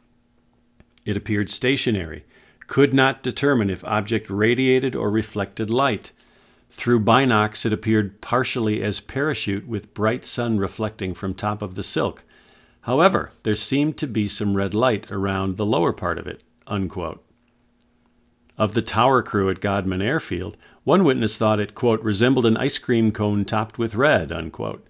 It 1.05 1.17
appeared 1.17 1.49
stationary, 1.49 2.23
could 2.67 2.93
not 2.93 3.21
determine 3.21 3.69
if 3.69 3.83
object 3.83 4.29
radiated 4.29 4.95
or 4.95 5.11
reflected 5.11 5.69
light, 5.69 6.11
through 6.73 7.01
binocs, 7.01 7.67
it 7.67 7.71
appeared 7.71 8.19
partially 8.19 8.81
as 8.81 8.99
parachute 8.99 9.67
with 9.67 9.93
bright 9.93 10.25
sun 10.25 10.57
reflecting 10.57 11.13
from 11.13 11.35
top 11.35 11.61
of 11.61 11.75
the 11.75 11.83
silk. 11.83 12.23
However, 12.83 13.31
there 13.43 13.55
seemed 13.55 13.97
to 13.97 14.07
be 14.07 14.27
some 14.27 14.55
red 14.55 14.73
light 14.73 15.09
around 15.09 15.55
the 15.57 15.65
lower 15.65 15.93
part 15.93 16.17
of 16.17 16.27
it. 16.27 16.43
Unquote. 16.67 17.23
Of 18.57 18.73
the 18.73 18.81
tower 18.81 19.23
crew 19.23 19.49
at 19.49 19.61
Godman 19.61 20.01
Airfield, 20.01 20.57
one 20.83 21.03
witness 21.03 21.37
thought 21.37 21.59
it, 21.59 21.75
quote, 21.75 22.01
resembled 22.01 22.45
an 22.45 22.57
ice 22.57 22.77
cream 22.77 23.11
cone 23.11 23.45
topped 23.45 23.77
with 23.79 23.95
red, 23.95 24.31
unquote, 24.31 24.85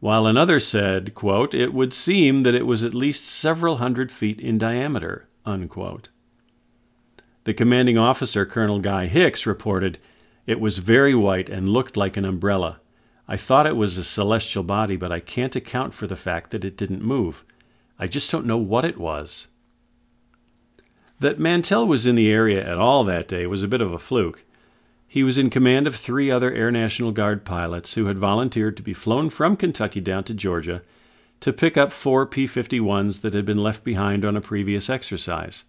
while 0.00 0.26
another 0.26 0.58
said, 0.58 1.14
quote, 1.14 1.54
it 1.54 1.72
would 1.72 1.92
seem 1.92 2.42
that 2.42 2.54
it 2.54 2.66
was 2.66 2.84
at 2.84 2.94
least 2.94 3.24
several 3.24 3.76
hundred 3.76 4.12
feet 4.12 4.40
in 4.40 4.58
diameter, 4.58 5.28
unquote. 5.46 6.08
The 7.44 7.54
commanding 7.54 7.98
officer, 7.98 8.44
Colonel 8.44 8.80
Guy 8.80 9.06
Hicks, 9.06 9.46
reported 9.46 9.98
it 10.46 10.60
was 10.60 10.78
very 10.78 11.14
white 11.14 11.48
and 11.48 11.68
looked 11.68 11.96
like 11.96 12.16
an 12.16 12.24
umbrella. 12.24 12.80
I 13.28 13.36
thought 13.36 13.66
it 13.66 13.76
was 13.76 13.98
a 13.98 14.04
celestial 14.04 14.62
body, 14.62 14.96
but 14.96 15.12
I 15.12 15.20
can't 15.20 15.54
account 15.54 15.92
for 15.92 16.06
the 16.06 16.16
fact 16.16 16.50
that 16.50 16.64
it 16.64 16.78
didn't 16.78 17.02
move. 17.02 17.44
I 17.98 18.06
just 18.06 18.30
don't 18.30 18.46
know 18.46 18.56
what 18.56 18.86
it 18.86 18.96
was. 18.96 19.48
That 21.20 21.38
Mantell 21.38 21.86
was 21.86 22.06
in 22.06 22.14
the 22.14 22.30
area 22.30 22.66
at 22.66 22.78
all 22.78 23.04
that 23.04 23.28
day 23.28 23.46
was 23.46 23.62
a 23.62 23.68
bit 23.68 23.82
of 23.82 23.92
a 23.92 23.98
fluke. 23.98 24.44
he 25.10 25.22
was 25.22 25.38
in 25.38 25.48
command 25.48 25.86
of 25.86 25.96
three 25.96 26.30
other 26.30 26.52
Air 26.52 26.70
National 26.70 27.12
Guard 27.12 27.44
pilots 27.44 27.94
who 27.94 28.06
had 28.06 28.18
volunteered 28.18 28.76
to 28.76 28.82
be 28.82 28.92
flown 28.92 29.30
from 29.30 29.56
Kentucky 29.56 30.00
down 30.00 30.22
to 30.24 30.34
Georgia 30.34 30.82
to 31.40 31.52
pick 31.52 31.76
up 31.76 31.92
four 31.92 32.26
P 32.26 32.46
51s 32.46 33.22
that 33.22 33.32
had 33.34 33.46
been 33.46 33.62
left 33.62 33.84
behind 33.84 34.24
on 34.24 34.36
a 34.36 34.40
previous 34.40 34.90
exercise. 34.90 35.64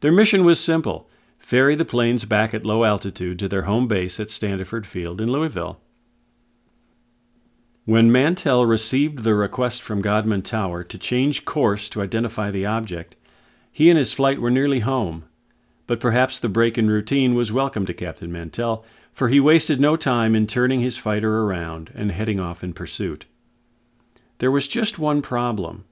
Their 0.00 0.12
mission 0.12 0.44
was 0.44 0.60
simple 0.60 1.08
ferry 1.38 1.74
the 1.74 1.84
planes 1.84 2.24
back 2.24 2.52
at 2.54 2.66
low 2.66 2.84
altitude 2.84 3.38
to 3.38 3.48
their 3.48 3.62
home 3.62 3.86
base 3.86 4.18
at 4.18 4.28
Standiford 4.28 4.84
Field 4.84 5.20
in 5.20 5.30
Louisville. 5.30 5.80
When 7.86 8.10
Mantell 8.10 8.66
received 8.66 9.20
the 9.20 9.36
request 9.36 9.80
from 9.80 10.02
Godman 10.02 10.42
Tower 10.42 10.82
to 10.82 10.98
change 10.98 11.44
course 11.44 11.88
to 11.90 12.02
identify 12.02 12.50
the 12.50 12.66
object, 12.66 13.14
he 13.70 13.88
and 13.88 13.96
his 13.96 14.12
flight 14.12 14.40
were 14.40 14.50
nearly 14.50 14.80
home. 14.80 15.26
But 15.86 16.00
perhaps 16.00 16.40
the 16.40 16.48
break 16.48 16.76
in 16.76 16.90
routine 16.90 17.36
was 17.36 17.52
welcome 17.52 17.86
to 17.86 17.94
Captain 17.94 18.32
Mantell, 18.32 18.84
for 19.12 19.28
he 19.28 19.38
wasted 19.38 19.78
no 19.78 19.94
time 19.94 20.34
in 20.34 20.48
turning 20.48 20.80
his 20.80 20.98
fighter 20.98 21.42
around 21.42 21.92
and 21.94 22.10
heading 22.10 22.40
off 22.40 22.64
in 22.64 22.72
pursuit. 22.72 23.24
There 24.38 24.50
was 24.50 24.66
just 24.66 24.98
one 24.98 25.22
problem. 25.22 25.84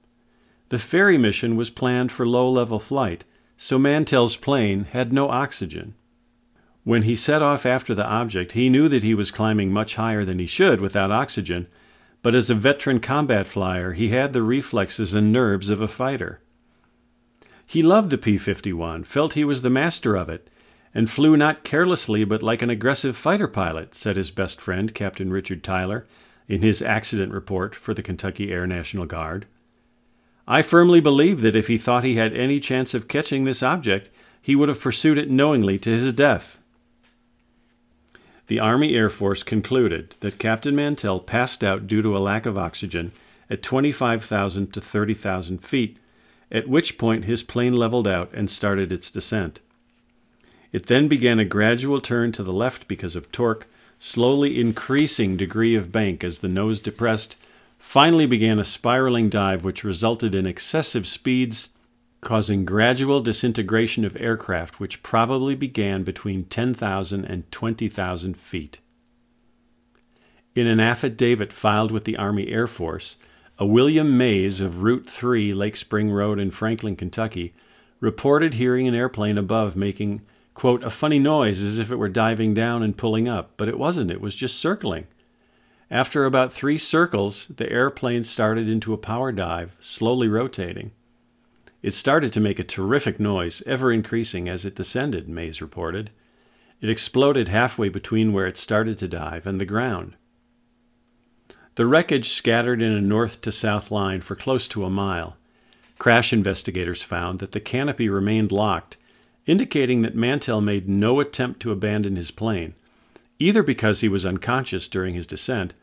The 0.67 0.79
ferry 0.79 1.17
mission 1.17 1.55
was 1.55 1.69
planned 1.69 2.11
for 2.11 2.27
low 2.27 2.51
level 2.51 2.77
flight, 2.77 3.23
so 3.55 3.79
Mantell's 3.79 4.35
plane 4.35 4.83
had 4.91 5.13
no 5.13 5.29
oxygen. 5.29 5.95
When 6.83 7.03
he 7.03 7.15
set 7.15 7.41
off 7.41 7.65
after 7.65 7.95
the 7.95 8.05
object, 8.05 8.51
he 8.51 8.69
knew 8.69 8.89
that 8.89 9.01
he 9.01 9.13
was 9.13 9.31
climbing 9.31 9.71
much 9.71 9.95
higher 9.95 10.25
than 10.25 10.39
he 10.39 10.45
should 10.45 10.81
without 10.81 11.09
oxygen, 11.09 11.67
but 12.25 12.33
as 12.33 12.49
a 12.49 12.55
veteran 12.55 12.99
combat 12.99 13.45
flyer, 13.45 13.93
he 13.93 14.09
had 14.09 14.33
the 14.33 14.41
reflexes 14.41 15.13
and 15.13 15.31
nerves 15.31 15.69
of 15.69 15.79
a 15.79 15.87
fighter. 15.87 16.41
He 17.67 17.83
loved 17.83 18.09
the 18.09 18.17
P 18.17 18.39
51, 18.39 19.03
felt 19.03 19.33
he 19.33 19.43
was 19.43 19.61
the 19.61 19.69
master 19.69 20.15
of 20.15 20.27
it, 20.27 20.49
and 20.91 21.07
flew 21.07 21.37
not 21.37 21.63
carelessly 21.63 22.23
but 22.23 22.41
like 22.41 22.63
an 22.63 22.71
aggressive 22.71 23.15
fighter 23.15 23.47
pilot, 23.47 23.93
said 23.93 24.17
his 24.17 24.31
best 24.31 24.59
friend, 24.59 24.95
Captain 24.95 25.29
Richard 25.29 25.63
Tyler, 25.63 26.07
in 26.47 26.63
his 26.63 26.81
accident 26.81 27.31
report 27.31 27.75
for 27.75 27.93
the 27.93 28.01
Kentucky 28.01 28.51
Air 28.51 28.65
National 28.65 29.05
Guard. 29.05 29.45
I 30.47 30.63
firmly 30.63 31.01
believe 31.01 31.41
that 31.41 31.55
if 31.55 31.67
he 31.67 31.77
thought 31.77 32.03
he 32.03 32.15
had 32.15 32.33
any 32.33 32.59
chance 32.59 32.95
of 32.95 33.07
catching 33.07 33.43
this 33.43 33.61
object, 33.61 34.09
he 34.41 34.55
would 34.55 34.69
have 34.69 34.81
pursued 34.81 35.19
it 35.19 35.29
knowingly 35.29 35.77
to 35.77 35.91
his 35.91 36.11
death 36.11 36.57
the 38.47 38.59
Army 38.59 38.95
Air 38.95 39.09
Force 39.09 39.43
concluded 39.43 40.15
that 40.19 40.39
Captain 40.39 40.75
Mantell 40.75 41.19
passed 41.19 41.63
out 41.63 41.87
due 41.87 42.01
to 42.01 42.15
a 42.15 42.19
lack 42.19 42.45
of 42.45 42.57
oxygen 42.57 43.11
at 43.49 43.63
25,000 43.63 44.73
to 44.73 44.81
30,000 44.81 45.59
feet, 45.59 45.97
at 46.51 46.67
which 46.67 46.97
point 46.97 47.25
his 47.25 47.43
plane 47.43 47.75
leveled 47.75 48.07
out 48.07 48.31
and 48.33 48.49
started 48.49 48.91
its 48.91 49.09
descent. 49.09 49.59
It 50.71 50.87
then 50.87 51.07
began 51.07 51.39
a 51.39 51.45
gradual 51.45 52.01
turn 52.01 52.31
to 52.33 52.43
the 52.43 52.53
left 52.53 52.87
because 52.87 53.15
of 53.15 53.31
torque, 53.31 53.67
slowly 53.99 54.59
increasing 54.59 55.37
degree 55.37 55.75
of 55.75 55.91
bank 55.91 56.23
as 56.23 56.39
the 56.39 56.47
nose 56.47 56.79
depressed, 56.79 57.37
finally 57.79 58.25
began 58.25 58.59
a 58.59 58.63
spiraling 58.63 59.29
dive 59.29 59.63
which 59.63 59.83
resulted 59.83 60.35
in 60.35 60.45
excessive 60.45 61.07
speeds 61.07 61.69
causing 62.25 62.65
gradual 62.65 63.21
disintegration 63.21 64.03
of 64.03 64.17
aircraft, 64.19 64.79
which 64.79 65.03
probably 65.03 65.53
began 65.53 66.03
between 66.03 66.43
10,000 66.43 67.23
and 67.23 67.49
20,000 67.51 68.35
feet. 68.35 68.79
In 70.55 70.65
an 70.65 70.79
affidavit 70.79 71.53
filed 71.53 71.91
with 71.91 72.03
the 72.03 72.17
Army 72.17 72.47
Air 72.47 72.65
Force, 72.65 73.17
a 73.59 73.65
William 73.65 74.17
Mays 74.17 74.59
of 74.59 74.81
Route 74.81 75.07
3, 75.07 75.53
Lake 75.53 75.75
Spring 75.75 76.09
Road 76.09 76.39
in 76.39 76.49
Franklin, 76.49 76.95
Kentucky, 76.95 77.53
reported 77.99 78.55
hearing 78.55 78.87
an 78.87 78.95
airplane 78.95 79.37
above 79.37 79.75
making, 79.75 80.23
quote, 80.55 80.83
a 80.83 80.89
funny 80.89 81.19
noise 81.19 81.61
as 81.61 81.77
if 81.77 81.91
it 81.91 81.97
were 81.97 82.09
diving 82.09 82.55
down 82.55 82.81
and 82.81 82.97
pulling 82.97 83.27
up, 83.27 83.51
but 83.55 83.67
it 83.67 83.77
wasn't, 83.77 84.09
it 84.09 84.19
was 84.19 84.33
just 84.33 84.59
circling. 84.59 85.05
After 85.91 86.25
about 86.25 86.51
three 86.51 86.79
circles, 86.79 87.49
the 87.49 87.71
airplane 87.71 88.23
started 88.23 88.67
into 88.67 88.93
a 88.93 88.97
power 88.97 89.31
dive, 89.31 89.75
slowly 89.79 90.27
rotating. 90.27 90.89
It 91.85 91.93
started 91.93 92.33
to 92.33 92.39
make 92.39 92.57
a 92.57 92.63
terrific 92.63 93.19
noise, 93.19 93.61
ever 93.67 93.91
increasing 93.91 94.49
as 94.49 94.65
it 94.65 94.73
descended, 94.73 95.29
Mays 95.29 95.61
reported. 95.61 96.09
It 96.81 96.89
exploded 96.89 97.47
halfway 97.47 97.89
between 97.89 98.33
where 98.33 98.47
it 98.47 98.57
started 98.57 98.97
to 98.97 99.07
dive 99.07 99.45
and 99.45 99.61
the 99.61 99.67
ground. 99.67 100.15
The 101.75 101.85
wreckage 101.85 102.29
scattered 102.29 102.81
in 102.81 102.91
a 102.91 103.01
north 103.01 103.39
to 103.41 103.51
south 103.51 103.91
line 103.91 104.21
for 104.21 104.35
close 104.35 104.67
to 104.69 104.83
a 104.83 104.89
mile. 104.89 105.37
Crash 105.99 106.33
investigators 106.33 107.03
found 107.03 107.37
that 107.37 107.51
the 107.51 107.59
canopy 107.59 108.09
remained 108.09 108.51
locked, 108.51 108.97
indicating 109.45 110.01
that 110.01 110.15
Mantell 110.15 110.61
made 110.61 110.89
no 110.89 111.19
attempt 111.19 111.59
to 111.59 111.71
abandon 111.71 112.15
his 112.15 112.31
plane, 112.31 112.73
either 113.37 113.61
because 113.61 114.01
he 114.01 114.09
was 114.09 114.25
unconscious 114.25 114.87
during 114.87 115.13
his 115.13 115.27
descent 115.27 115.75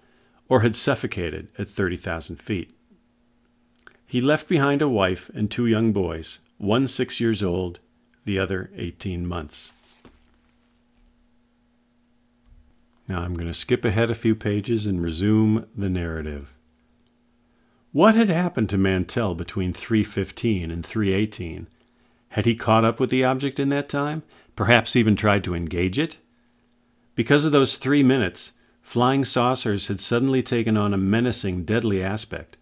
or 0.49 0.63
had 0.63 0.75
suffocated 0.75 1.47
at 1.61 1.71
30,000 1.71 2.43
feet. 2.43 2.75
He 4.13 4.21
left 4.21 4.47
behind 4.47 4.83
a 4.83 4.91
wife 4.91 5.31
and 5.35 5.51
two 5.51 5.65
young 5.65 5.95
boys, 5.95 6.41
one 6.59 6.87
six 6.87 7.19
years 7.19 7.43
old, 7.43 7.81
the 8.27 8.39
other 8.39 8.71
18 8.77 9.27
months. 9.27 9.73
Now 13.09 13.21
I'm 13.21 13.33
going 13.33 13.47
to 13.47 13.55
skip 13.55 13.87
ahead 13.87 14.11
a 14.11 14.15
few 14.15 14.35
pages 14.35 14.87
and 14.87 15.03
resume 15.03 15.67
the 15.75 15.89
narrative. 15.89 16.53
What 17.93 18.15
had 18.15 18.29
happened 18.29 18.69
to 18.69 18.77
Mantell 18.77 19.35
between 19.35 19.73
315 19.73 20.71
and 20.71 20.85
318? 20.85 21.69
Had 22.29 22.45
he 22.45 22.55
caught 22.55 22.85
up 22.85 23.01
with 23.01 23.09
the 23.09 23.25
object 23.25 23.59
in 23.59 23.71
that 23.71 23.89
time? 23.89 24.25
Perhaps 24.55 24.95
even 24.95 25.17
tried 25.17 25.43
to 25.45 25.55
engage 25.55 25.99
it? 25.99 26.19
Because 27.15 27.47
of 27.47 27.53
those 27.53 27.79
three 27.79 28.03
minutes, 28.03 28.53
flying 28.83 29.25
saucers 29.25 29.89
had 29.89 30.01
suddenly 30.01 30.43
taken 30.43 30.77
on 30.77 30.93
a 30.93 30.99
menacing, 30.99 31.65
deadly 31.65 32.03
aspect 32.03 32.59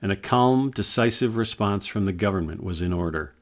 and 0.00 0.12
a 0.12 0.16
calm, 0.16 0.70
decisive 0.70 1.36
response 1.36 1.86
from 1.86 2.04
the 2.04 2.12
government 2.12 2.62
was 2.62 2.80
in 2.82 2.92
order. 2.92 3.34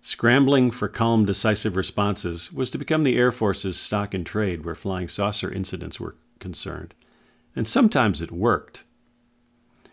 Scrambling 0.00 0.70
for 0.70 0.88
calm, 0.88 1.24
decisive 1.24 1.76
responses 1.76 2.52
was 2.52 2.70
to 2.70 2.78
become 2.78 3.04
the 3.04 3.16
Air 3.16 3.32
Force's 3.32 3.78
stock 3.78 4.14
in 4.14 4.24
trade 4.24 4.64
where 4.64 4.74
flying 4.74 5.08
saucer 5.08 5.50
incidents 5.50 6.00
were 6.00 6.16
concerned, 6.38 6.94
and 7.54 7.66
sometimes 7.66 8.22
it 8.22 8.32
worked. 8.32 8.84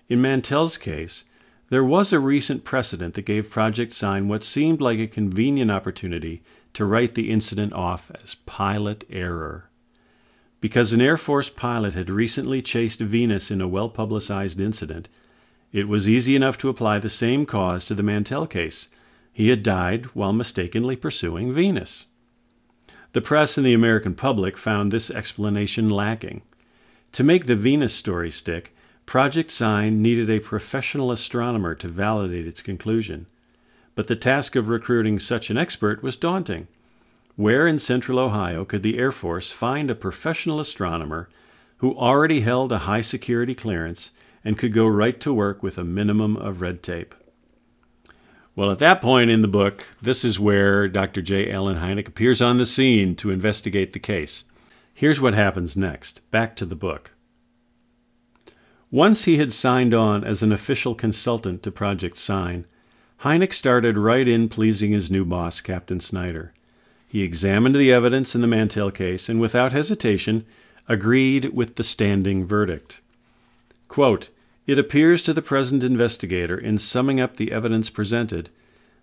In 0.07 0.21
Mantell's 0.21 0.77
case, 0.77 1.25
there 1.69 1.83
was 1.83 2.13
a 2.13 2.19
recent 2.19 2.63
precedent 2.63 3.15
that 3.15 3.25
gave 3.25 3.49
Project 3.49 3.91
Sign 3.91 4.27
what 4.27 4.43
seemed 4.43 4.79
like 4.79 4.99
a 4.99 5.07
convenient 5.07 5.71
opportunity 5.71 6.43
to 6.73 6.85
write 6.85 7.15
the 7.15 7.31
incident 7.31 7.73
off 7.73 8.11
as 8.21 8.35
pilot 8.45 9.03
error. 9.09 9.69
Because 10.61 10.93
an 10.93 11.01
Air 11.01 11.17
Force 11.17 11.49
pilot 11.49 11.95
had 11.95 12.09
recently 12.09 12.61
chased 12.61 12.99
Venus 12.99 13.49
in 13.49 13.61
a 13.61 13.67
well 13.67 13.89
publicized 13.89 14.61
incident, 14.61 15.09
it 15.75 15.89
was 15.89 16.07
easy 16.07 16.37
enough 16.37 16.57
to 16.57 16.69
apply 16.69 16.99
the 16.99 17.09
same 17.09 17.45
cause 17.45 17.85
to 17.85 17.93
the 17.93 18.01
Mantell 18.01 18.47
case. 18.47 18.87
He 19.33 19.49
had 19.49 19.61
died 19.61 20.05
while 20.15 20.31
mistakenly 20.31 20.95
pursuing 20.95 21.51
Venus. 21.51 22.05
The 23.11 23.19
press 23.19 23.57
and 23.57 23.65
the 23.65 23.73
American 23.73 24.15
public 24.15 24.57
found 24.57 24.89
this 24.89 25.11
explanation 25.11 25.89
lacking. 25.89 26.43
To 27.11 27.25
make 27.25 27.45
the 27.45 27.57
Venus 27.57 27.93
story 27.93 28.31
stick, 28.31 28.73
Project 29.05 29.51
Sign 29.51 30.01
needed 30.01 30.29
a 30.29 30.39
professional 30.39 31.11
astronomer 31.11 31.75
to 31.75 31.89
validate 31.89 32.47
its 32.47 32.61
conclusion. 32.61 33.25
But 33.95 34.07
the 34.07 34.15
task 34.15 34.55
of 34.55 34.69
recruiting 34.69 35.19
such 35.19 35.49
an 35.49 35.57
expert 35.57 36.01
was 36.01 36.15
daunting. 36.15 36.69
Where 37.35 37.67
in 37.67 37.79
central 37.79 38.17
Ohio 38.17 38.63
could 38.63 38.81
the 38.81 38.97
Air 38.97 39.11
Force 39.11 39.51
find 39.51 39.91
a 39.91 39.95
professional 39.95 40.61
astronomer 40.61 41.27
who 41.79 41.97
already 41.97 42.39
held 42.39 42.71
a 42.71 42.87
high 42.87 43.01
security 43.01 43.53
clearance 43.53 44.11
and 44.45 44.57
could 44.57 44.71
go 44.71 44.87
right 44.87 45.19
to 45.19 45.33
work 45.33 45.63
with 45.63 45.77
a 45.77 45.83
minimum 45.83 46.37
of 46.37 46.61
red 46.61 46.83
tape. 46.83 47.15
Well, 48.55 48.71
at 48.71 48.79
that 48.79 49.01
point 49.01 49.29
in 49.29 49.41
the 49.41 49.49
book, 49.49 49.85
this 50.01 50.23
is 50.23 50.39
where 50.39 50.87
Dr. 50.87 51.21
J. 51.21 51.51
Allen 51.51 51.77
Hynek 51.77 52.07
appears 52.07 52.41
on 52.41 52.57
the 52.57 52.65
scene 52.65 53.15
to 53.17 53.31
investigate 53.31 53.91
the 53.91 53.99
case. 53.99 54.45
Here's 54.93 55.19
what 55.19 55.33
happens 55.33 55.75
next. 55.75 56.21
Back 56.31 56.55
to 56.55 56.65
the 56.65 56.75
book. 56.75 57.11
Once 58.89 59.25
he 59.25 59.37
had 59.37 59.51
signed 59.51 59.93
on 59.93 60.23
as 60.23 60.41
an 60.41 60.53
official 60.53 60.95
consultant 60.95 61.63
to 61.63 61.71
Project 61.71 62.15
Sign, 62.15 62.65
Hynek 63.23 63.51
started 63.51 63.97
right 63.97 64.27
in 64.27 64.47
pleasing 64.47 64.91
his 64.91 65.11
new 65.11 65.25
boss, 65.25 65.59
Captain 65.59 65.99
Snyder. 65.99 66.53
He 67.07 67.23
examined 67.23 67.75
the 67.75 67.91
evidence 67.91 68.35
in 68.35 68.41
the 68.41 68.47
Mantell 68.47 68.91
case 68.91 69.27
and, 69.27 69.41
without 69.41 69.73
hesitation, 69.73 70.45
agreed 70.87 71.53
with 71.53 71.75
the 71.75 71.83
standing 71.83 72.45
verdict. 72.45 73.01
Quote, 73.89 74.29
it 74.67 74.79
appears 74.79 75.21
to 75.23 75.33
the 75.33 75.41
present 75.41 75.83
investigator, 75.83 76.57
in 76.57 76.77
summing 76.77 77.19
up 77.19 77.35
the 77.35 77.51
evidence 77.51 77.89
presented, 77.89 78.49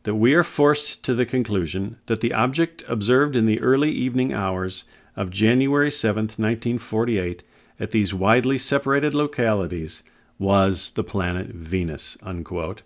that 0.03 0.15
we 0.15 0.35
are 0.35 0.43
forced 0.43 1.05
to 1.05 1.15
the 1.15 1.27
conclusion 1.27 1.99
that 2.07 2.21
the 2.21 2.33
object 2.33 2.83
observed 2.89 3.37
in 3.37 3.47
the 3.47 3.61
early 3.61 3.91
evening 3.91 4.33
hours 4.33 4.85
of 5.15 5.31
January 5.31 5.91
7, 5.91 6.23
1948, 6.25 7.45
at 7.79 7.91
these 7.91 8.15
widely 8.15 8.59
separated 8.59 9.15
localities 9.15 10.03
was 10.39 10.91
the 10.93 11.05
planet 11.05 11.49
Venus. 11.49 12.17
Unquote. 12.23 12.83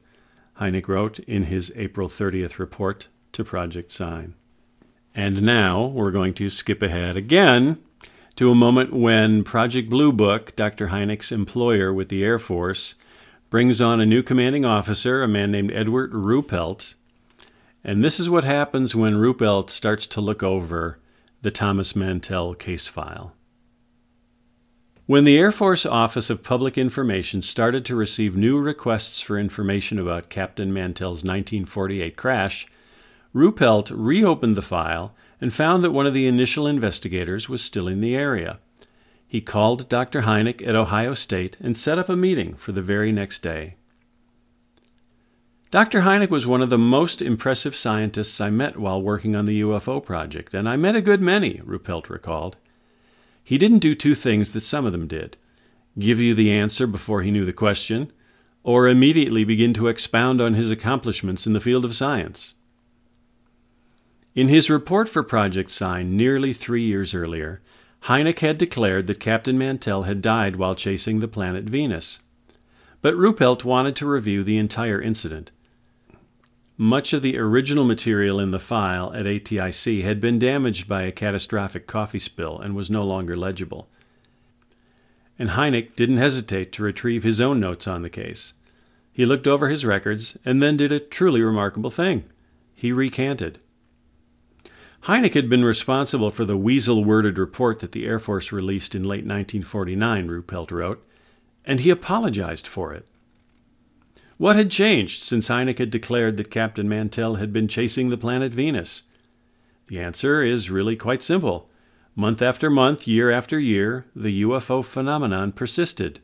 Hynek 0.61 0.89
wrote 0.89 1.19
in 1.21 1.45
his 1.45 1.73
April 1.77 2.09
30th 2.09 2.59
report 2.59 3.09
to 3.33 3.45
Project 3.45 3.91
Sign. 3.91 4.35
And 5.15 5.43
now 5.43 5.87
we're 5.87 6.11
going 6.11 6.35
to 6.35 6.51
skip 6.51 6.83
ahead 6.83 7.17
again 7.17 7.79
to 8.37 8.51
a 8.51 8.55
moment 8.55 8.93
when 8.93 9.43
Project 9.45 9.89
Blue 9.89 10.13
Book, 10.13 10.55
Dr. 10.55 10.89
Hynek's 10.89 11.33
employer 11.33 11.93
with 11.93 12.11
the 12.11 12.23
Air 12.23 12.39
Force, 12.39 12.95
brings 13.49 13.81
on 13.81 13.99
a 13.99 14.07
new 14.07 14.23
commanding 14.23 14.65
officer, 14.65 15.23
a 15.23 15.29
man 15.29 15.51
named 15.51 15.73
Edward 15.73 16.13
Ruppelt. 16.13 16.95
And 17.83 18.05
this 18.05 18.21
is 18.21 18.29
what 18.29 18.45
happens 18.45 18.95
when 18.95 19.15
Ruppelt 19.15 19.71
starts 19.71 20.07
to 20.09 20.21
look 20.21 20.43
over 20.43 20.99
the 21.41 21.51
Thomas 21.51 21.97
Mantell 21.97 22.55
case 22.55 22.89
file. 22.89 23.33
When 25.07 25.25
the 25.25 25.39
Air 25.39 25.53
Force 25.53 25.87
Office 25.87 26.29
of 26.29 26.43
Public 26.43 26.77
Information 26.77 27.41
started 27.41 27.87
to 27.87 27.97
receive 27.97 28.37
new 28.37 28.59
requests 28.59 29.21
for 29.21 29.39
information 29.39 29.99
about 29.99 30.29
Captain 30.29 30.75
Mantell's 30.75 31.25
1948 31.25 32.17
crash, 32.17 32.67
Ruppelt 33.35 33.91
reopened 33.95 34.57
the 34.57 34.63
file 34.63 35.15
and 35.41 35.53
found 35.53 35.85
that 35.85 35.93
one 35.93 36.07
of 36.07 36.15
the 36.15 36.27
initial 36.27 36.67
investigators 36.67 37.49
was 37.49 37.63
still 37.63 37.89
in 37.89 38.01
the 38.01 38.17
area. 38.17 38.59
He 39.27 39.41
called 39.41 39.89
Dr. 39.89 40.23
Hynek 40.23 40.67
at 40.67 40.77
Ohio 40.77 41.15
State 41.15 41.57
and 41.61 41.77
set 41.77 41.99
up 41.99 42.09
a 42.09 42.17
meeting 42.17 42.55
for 42.55 42.73
the 42.73 42.83
very 42.83 43.13
next 43.13 43.41
day. 43.41 43.77
Dr. 45.71 46.03
Hynek 46.03 46.31
was 46.31 46.47
one 46.47 46.63
of 46.63 46.71
the 46.71 46.79
most 46.79 47.21
impressive 47.21 47.75
scientists 47.75 48.41
I 48.41 48.51
met 48.51 48.79
while 48.79 49.03
working 49.03 49.35
on 49.35 49.47
the 49.47 49.61
UFO 49.63 50.03
project, 50.03 50.55
and 50.55 50.69
I 50.69 50.77
met 50.77 50.95
a 50.95 51.01
good 51.01 51.21
many, 51.21 51.55
Ruppelt 51.59 52.09
recalled. 52.09 52.57
He 53.43 53.59
didn't 53.59 53.81
do 53.81 53.95
two 53.95 54.15
things 54.15 54.53
that 54.53 54.61
some 54.61 54.87
of 54.87 54.93
them 54.93 55.07
did 55.07 55.37
give 55.99 56.21
you 56.21 56.35
the 56.35 56.53
answer 56.53 56.87
before 56.87 57.23
he 57.23 57.31
knew 57.31 57.45
the 57.45 57.53
question, 57.53 58.13
or 58.63 58.87
immediately 58.87 59.45
begin 59.45 59.73
to 59.73 59.89
expound 59.89 60.41
on 60.41 60.55
his 60.55 60.71
accomplishments 60.71 61.47
in 61.47 61.53
the 61.53 61.61
field 61.61 61.85
of 61.85 61.97
science. 61.97 62.55
In 64.37 64.49
his 64.49 64.69
report 64.69 65.09
for 65.09 65.23
Project 65.23 65.71
Sign 65.71 66.15
nearly 66.15 66.53
three 66.53 66.83
years 66.83 67.15
earlier, 67.15 67.63
Hynek 68.03 68.41
had 68.41 68.59
declared 68.59 69.07
that 69.07 69.19
Captain 69.19 69.57
Mantell 69.57 70.03
had 70.03 70.21
died 70.21 70.57
while 70.57 70.75
chasing 70.75 71.21
the 71.21 71.27
planet 71.27 71.65
Venus. 71.65 72.21
But 73.01 73.15
Ruppelt 73.15 73.65
wanted 73.65 73.97
to 73.97 74.07
review 74.07 74.45
the 74.45 74.59
entire 74.59 75.01
incident. 75.01 75.53
Much 76.77 77.15
of 77.15 77.23
the 77.23 77.39
original 77.39 77.85
material 77.85 78.39
in 78.39 78.51
the 78.51 78.59
file 78.59 79.11
at 79.15 79.25
ATIC 79.25 80.03
had 80.03 80.21
been 80.21 80.39
damaged 80.39 80.87
by 80.87 81.05
a 81.05 81.13
catastrophic 81.13 81.87
coffee 81.87 82.19
spill 82.19 82.59
and 82.59 82.77
was 82.77 82.91
no 82.91 83.05
longer 83.05 83.39
legible. 83.39 83.89
And 85.39 85.51
Hynek 85.51 85.97
didn't 85.97 86.19
hesitate 86.19 86.73
to 86.73 86.83
retrieve 86.83 87.23
his 87.23 87.41
own 87.41 87.59
notes 87.59 87.89
on 87.89 88.03
the 88.03 88.11
case. 88.11 88.53
He 89.15 89.25
looked 89.25 89.47
over 89.47 89.71
his 89.71 89.87
records 89.87 90.37
and 90.45 90.63
then 90.63 90.77
did 90.77 90.93
a 90.93 91.01
truly 91.01 91.41
remarkable 91.41 91.91
thing. 91.91 92.25
He 92.75 92.93
recanted. 92.93 93.61
Hynek 95.05 95.35
had 95.35 95.49
been 95.49 95.65
responsible 95.65 96.31
for 96.31 96.45
the 96.45 96.57
weasel 96.57 97.05
worded 97.05 97.39
report 97.39 97.81
that 97.81 97.93
the 97.93 98.07
Air 98.07 98.19
Force 98.19 98.51
released 98.51 98.95
in 98.95 99.03
late 99.03 99.25
1949, 99.25 100.29
Ruppelt 100.29 100.71
wrote, 100.71 101.07
and 101.65 101.81
he 101.81 101.91
apologized 101.91 102.67
for 102.67 102.93
it. 102.93 103.07
What 104.39 104.57
had 104.57 104.71
changed 104.71 105.23
since 105.23 105.49
Hynek 105.49 105.79
had 105.79 105.91
declared 105.91 106.37
that 106.37 106.51
Captain 106.51 106.89
Mantell 106.89 107.37
had 107.37 107.53
been 107.53 107.69
chasing 107.69 108.09
the 108.09 108.19
planet 108.19 108.53
Venus? 108.53 109.05
The 109.89 110.01
answer 110.01 110.43
is 110.43 110.71
really 110.71 110.97
quite 110.97 111.23
simple. 111.23 111.71
Month 112.15 112.43
after 112.43 112.69
month, 112.69 113.07
year 113.07 113.31
after 113.31 113.59
year, 113.59 114.07
the 114.15 114.43
UFO 114.43 114.85
phenomenon 114.85 115.53
persisted. 115.53 116.21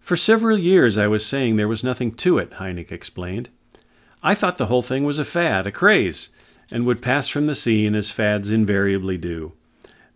For 0.00 0.16
several 0.16 0.58
years 0.58 0.96
I 0.96 1.06
was 1.06 1.24
saying 1.24 1.56
there 1.56 1.68
was 1.68 1.84
nothing 1.84 2.12
to 2.14 2.38
it, 2.38 2.52
Hynek 2.52 2.90
explained. 2.90 3.48
I 4.22 4.34
thought 4.34 4.58
the 4.58 4.66
whole 4.66 4.82
thing 4.82 5.04
was 5.04 5.18
a 5.18 5.24
fad, 5.24 5.66
a 5.66 5.72
craze, 5.72 6.30
and 6.70 6.86
would 6.86 7.02
pass 7.02 7.28
from 7.28 7.46
the 7.46 7.54
scene 7.54 7.94
as 7.94 8.10
fads 8.10 8.50
invariably 8.50 9.16
do. 9.16 9.52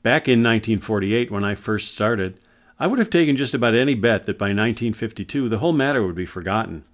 Back 0.03 0.29
in 0.29 0.43
1948, 0.43 1.31
when 1.31 1.45
I 1.45 1.55
first 1.55 1.93
started, 1.93 2.39
I 2.79 2.87
would 2.87 2.99
have 2.99 3.11
taken 3.11 3.37
just 3.37 3.55
about 3.55 3.75
any 3.75 3.95
bet 3.95 4.27
that 4.27 4.39
by 4.39 4.47
1952 4.47 5.49
the 5.49 5.59
whole 5.59 5.73
matter 5.73 6.05
would 6.05 6.15
be 6.15 6.27
forgotten. 6.27 6.85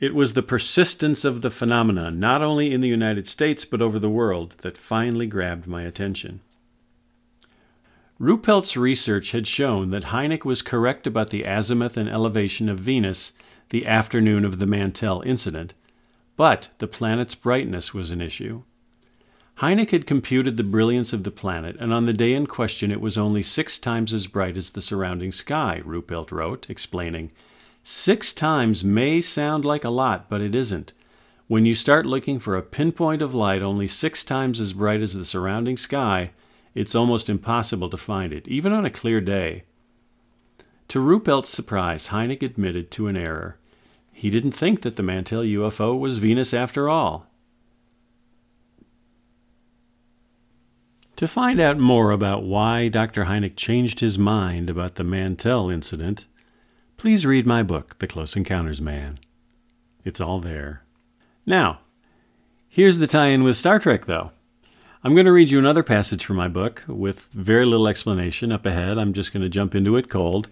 It 0.00 0.14
was 0.14 0.34
the 0.34 0.42
persistence 0.42 1.24
of 1.24 1.42
the 1.42 1.50
phenomenon, 1.50 2.20
not 2.20 2.42
only 2.42 2.72
in 2.72 2.80
the 2.80 2.88
United 2.88 3.26
States 3.26 3.64
but 3.64 3.80
over 3.80 3.98
the 3.98 4.10
world, 4.10 4.54
that 4.58 4.76
finally 4.76 5.26
grabbed 5.26 5.66
my 5.66 5.82
attention. 5.82 6.40
Ruppelt's 8.20 8.76
research 8.76 9.32
had 9.32 9.46
shown 9.46 9.90
that 9.90 10.04
Hynek 10.04 10.44
was 10.44 10.62
correct 10.62 11.06
about 11.06 11.30
the 11.30 11.44
azimuth 11.44 11.96
and 11.96 12.08
elevation 12.08 12.68
of 12.68 12.78
Venus 12.78 13.32
the 13.70 13.86
afternoon 13.86 14.44
of 14.44 14.58
the 14.58 14.66
Mantell 14.66 15.22
incident, 15.22 15.74
but 16.36 16.68
the 16.78 16.86
planet's 16.86 17.34
brightness 17.34 17.94
was 17.94 18.10
an 18.10 18.20
issue. 18.20 18.62
Hynek 19.58 19.90
had 19.90 20.06
computed 20.06 20.56
the 20.56 20.64
brilliance 20.64 21.12
of 21.12 21.22
the 21.22 21.30
planet, 21.30 21.76
and 21.78 21.92
on 21.92 22.06
the 22.06 22.12
day 22.12 22.32
in 22.32 22.46
question 22.46 22.90
it 22.90 23.00
was 23.00 23.16
only 23.16 23.42
six 23.42 23.78
times 23.78 24.12
as 24.12 24.26
bright 24.26 24.56
as 24.56 24.70
the 24.70 24.82
surrounding 24.82 25.30
sky, 25.30 25.80
Ruppelt 25.84 26.32
wrote, 26.32 26.68
explaining. 26.68 27.30
Six 27.84 28.32
times 28.32 28.82
may 28.82 29.20
sound 29.20 29.64
like 29.64 29.84
a 29.84 29.90
lot, 29.90 30.28
but 30.28 30.40
it 30.40 30.54
isn't. 30.54 30.92
When 31.46 31.66
you 31.66 31.74
start 31.74 32.06
looking 32.06 32.38
for 32.38 32.56
a 32.56 32.62
pinpoint 32.62 33.22
of 33.22 33.34
light 33.34 33.62
only 33.62 33.86
six 33.86 34.24
times 34.24 34.58
as 34.58 34.72
bright 34.72 35.02
as 35.02 35.14
the 35.14 35.24
surrounding 35.24 35.76
sky, 35.76 36.30
it's 36.74 36.94
almost 36.94 37.30
impossible 37.30 37.90
to 37.90 37.96
find 37.96 38.32
it, 38.32 38.48
even 38.48 38.72
on 38.72 38.84
a 38.84 38.90
clear 38.90 39.20
day. 39.20 39.64
To 40.88 40.98
Ruppelt's 40.98 41.50
surprise, 41.50 42.08
Hynek 42.08 42.42
admitted 42.42 42.90
to 42.92 43.06
an 43.06 43.16
error. 43.16 43.58
He 44.14 44.30
didn't 44.30 44.52
think 44.52 44.82
that 44.82 44.94
the 44.94 45.02
Mantell 45.02 45.42
UFO 45.42 45.98
was 45.98 46.18
Venus 46.18 46.54
after 46.54 46.88
all. 46.88 47.26
To 51.16 51.28
find 51.28 51.60
out 51.60 51.78
more 51.78 52.12
about 52.12 52.44
why 52.44 52.88
Dr. 52.88 53.24
Hynek 53.24 53.56
changed 53.56 54.00
his 54.00 54.16
mind 54.16 54.70
about 54.70 54.94
the 54.94 55.04
Mantell 55.04 55.68
incident, 55.68 56.28
please 56.96 57.26
read 57.26 57.44
my 57.44 57.62
book, 57.62 57.98
The 57.98 58.06
Close 58.06 58.36
Encounters 58.36 58.80
Man. 58.80 59.16
It's 60.04 60.20
all 60.20 60.38
there. 60.38 60.84
Now, 61.44 61.80
here's 62.68 62.98
the 62.98 63.06
tie 63.08 63.26
in 63.26 63.42
with 63.42 63.56
Star 63.56 63.80
Trek, 63.80 64.06
though. 64.06 64.30
I'm 65.02 65.14
going 65.14 65.26
to 65.26 65.32
read 65.32 65.50
you 65.50 65.58
another 65.58 65.82
passage 65.82 66.24
from 66.24 66.36
my 66.36 66.48
book 66.48 66.84
with 66.86 67.24
very 67.32 67.66
little 67.66 67.88
explanation 67.88 68.52
up 68.52 68.64
ahead. 68.64 68.96
I'm 68.96 69.12
just 69.12 69.32
going 69.32 69.42
to 69.42 69.50
jump 69.50 69.74
into 69.74 69.96
it 69.96 70.08
cold, 70.08 70.48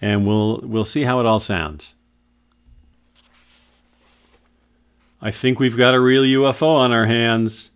and 0.00 0.26
we'll, 0.26 0.60
we'll 0.62 0.84
see 0.84 1.04
how 1.04 1.18
it 1.18 1.26
all 1.26 1.40
sounds. 1.40 1.95
I 5.20 5.30
think 5.30 5.58
we've 5.58 5.76
got 5.76 5.94
a 5.94 6.00
real 6.00 6.22
UFO 6.22 6.76
on 6.76 6.92
our 6.92 7.06
hands. 7.06 7.70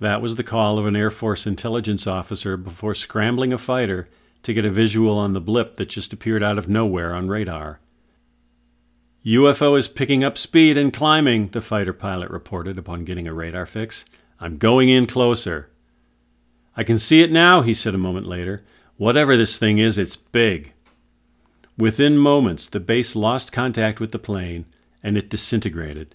That 0.00 0.20
was 0.20 0.36
the 0.36 0.44
call 0.44 0.78
of 0.78 0.86
an 0.86 0.96
Air 0.96 1.10
Force 1.10 1.46
intelligence 1.46 2.06
officer 2.06 2.56
before 2.56 2.94
scrambling 2.94 3.52
a 3.52 3.58
fighter 3.58 4.08
to 4.42 4.52
get 4.52 4.66
a 4.66 4.70
visual 4.70 5.16
on 5.16 5.32
the 5.32 5.40
blip 5.40 5.74
that 5.74 5.88
just 5.88 6.12
appeared 6.12 6.42
out 6.42 6.58
of 6.58 6.68
nowhere 6.68 7.14
on 7.14 7.28
radar. 7.28 7.80
UFO 9.24 9.78
is 9.78 9.88
picking 9.88 10.22
up 10.22 10.38
speed 10.38 10.78
and 10.78 10.92
climbing, 10.92 11.48
the 11.48 11.60
fighter 11.60 11.92
pilot 11.92 12.30
reported 12.30 12.78
upon 12.78 13.04
getting 13.04 13.26
a 13.26 13.34
radar 13.34 13.66
fix. 13.66 14.04
I'm 14.38 14.58
going 14.58 14.88
in 14.88 15.06
closer. 15.06 15.70
I 16.76 16.84
can 16.84 16.98
see 16.98 17.22
it 17.22 17.32
now, 17.32 17.62
he 17.62 17.74
said 17.74 17.94
a 17.94 17.98
moment 17.98 18.26
later. 18.26 18.62
Whatever 18.96 19.36
this 19.36 19.58
thing 19.58 19.78
is, 19.78 19.98
it's 19.98 20.16
big. 20.16 20.72
Within 21.76 22.18
moments, 22.18 22.68
the 22.68 22.80
base 22.80 23.16
lost 23.16 23.52
contact 23.52 24.00
with 24.00 24.12
the 24.12 24.18
plane 24.18 24.66
and 25.02 25.16
it 25.16 25.30
disintegrated. 25.30 26.14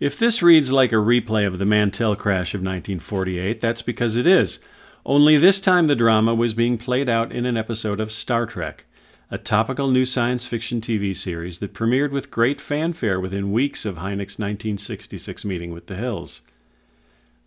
If 0.00 0.18
this 0.18 0.42
reads 0.42 0.72
like 0.72 0.90
a 0.90 0.96
replay 0.96 1.46
of 1.46 1.58
the 1.58 1.64
Mantell 1.64 2.16
crash 2.16 2.52
of 2.52 2.60
1948, 2.60 3.60
that's 3.60 3.82
because 3.82 4.16
it 4.16 4.26
is. 4.26 4.58
Only 5.06 5.36
this 5.36 5.60
time 5.60 5.86
the 5.86 5.94
drama 5.94 6.34
was 6.34 6.52
being 6.52 6.78
played 6.78 7.08
out 7.08 7.30
in 7.30 7.46
an 7.46 7.56
episode 7.56 8.00
of 8.00 8.10
Star 8.10 8.44
Trek, 8.44 8.86
a 9.30 9.38
topical 9.38 9.90
new 9.90 10.04
science 10.04 10.46
fiction 10.46 10.80
TV 10.80 11.14
series 11.14 11.60
that 11.60 11.74
premiered 11.74 12.10
with 12.10 12.30
great 12.30 12.60
fanfare 12.60 13.20
within 13.20 13.52
weeks 13.52 13.84
of 13.84 13.96
Hynek's 13.96 14.38
1966 14.38 15.44
meeting 15.44 15.72
with 15.72 15.86
the 15.86 15.96
Hills. 15.96 16.42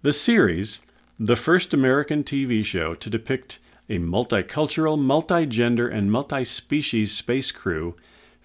The 0.01 0.13
series, 0.13 0.79
the 1.19 1.35
first 1.35 1.73
American 1.73 2.23
TV 2.23 2.63
show 2.63 2.95
to 2.95 3.09
depict 3.09 3.59
a 3.89 3.99
multicultural, 3.99 4.97
multigender, 4.97 5.91
and 5.91 6.11
multi 6.11 6.45
species 6.45 7.11
space 7.11 7.51
crew 7.51 7.95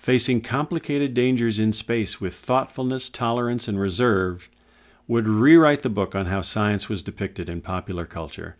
facing 0.02 0.40
complicated 0.40 1.14
dangers 1.14 1.60
in 1.60 1.70
space 1.70 2.20
with 2.20 2.34
thoughtfulness, 2.34 3.08
tolerance, 3.08 3.68
and 3.68 3.78
reserve, 3.78 4.48
would 5.06 5.28
rewrite 5.28 5.82
the 5.82 5.88
book 5.88 6.16
on 6.16 6.26
how 6.26 6.42
science 6.42 6.88
was 6.88 7.04
depicted 7.04 7.48
in 7.48 7.60
popular 7.60 8.04
culture. 8.04 8.56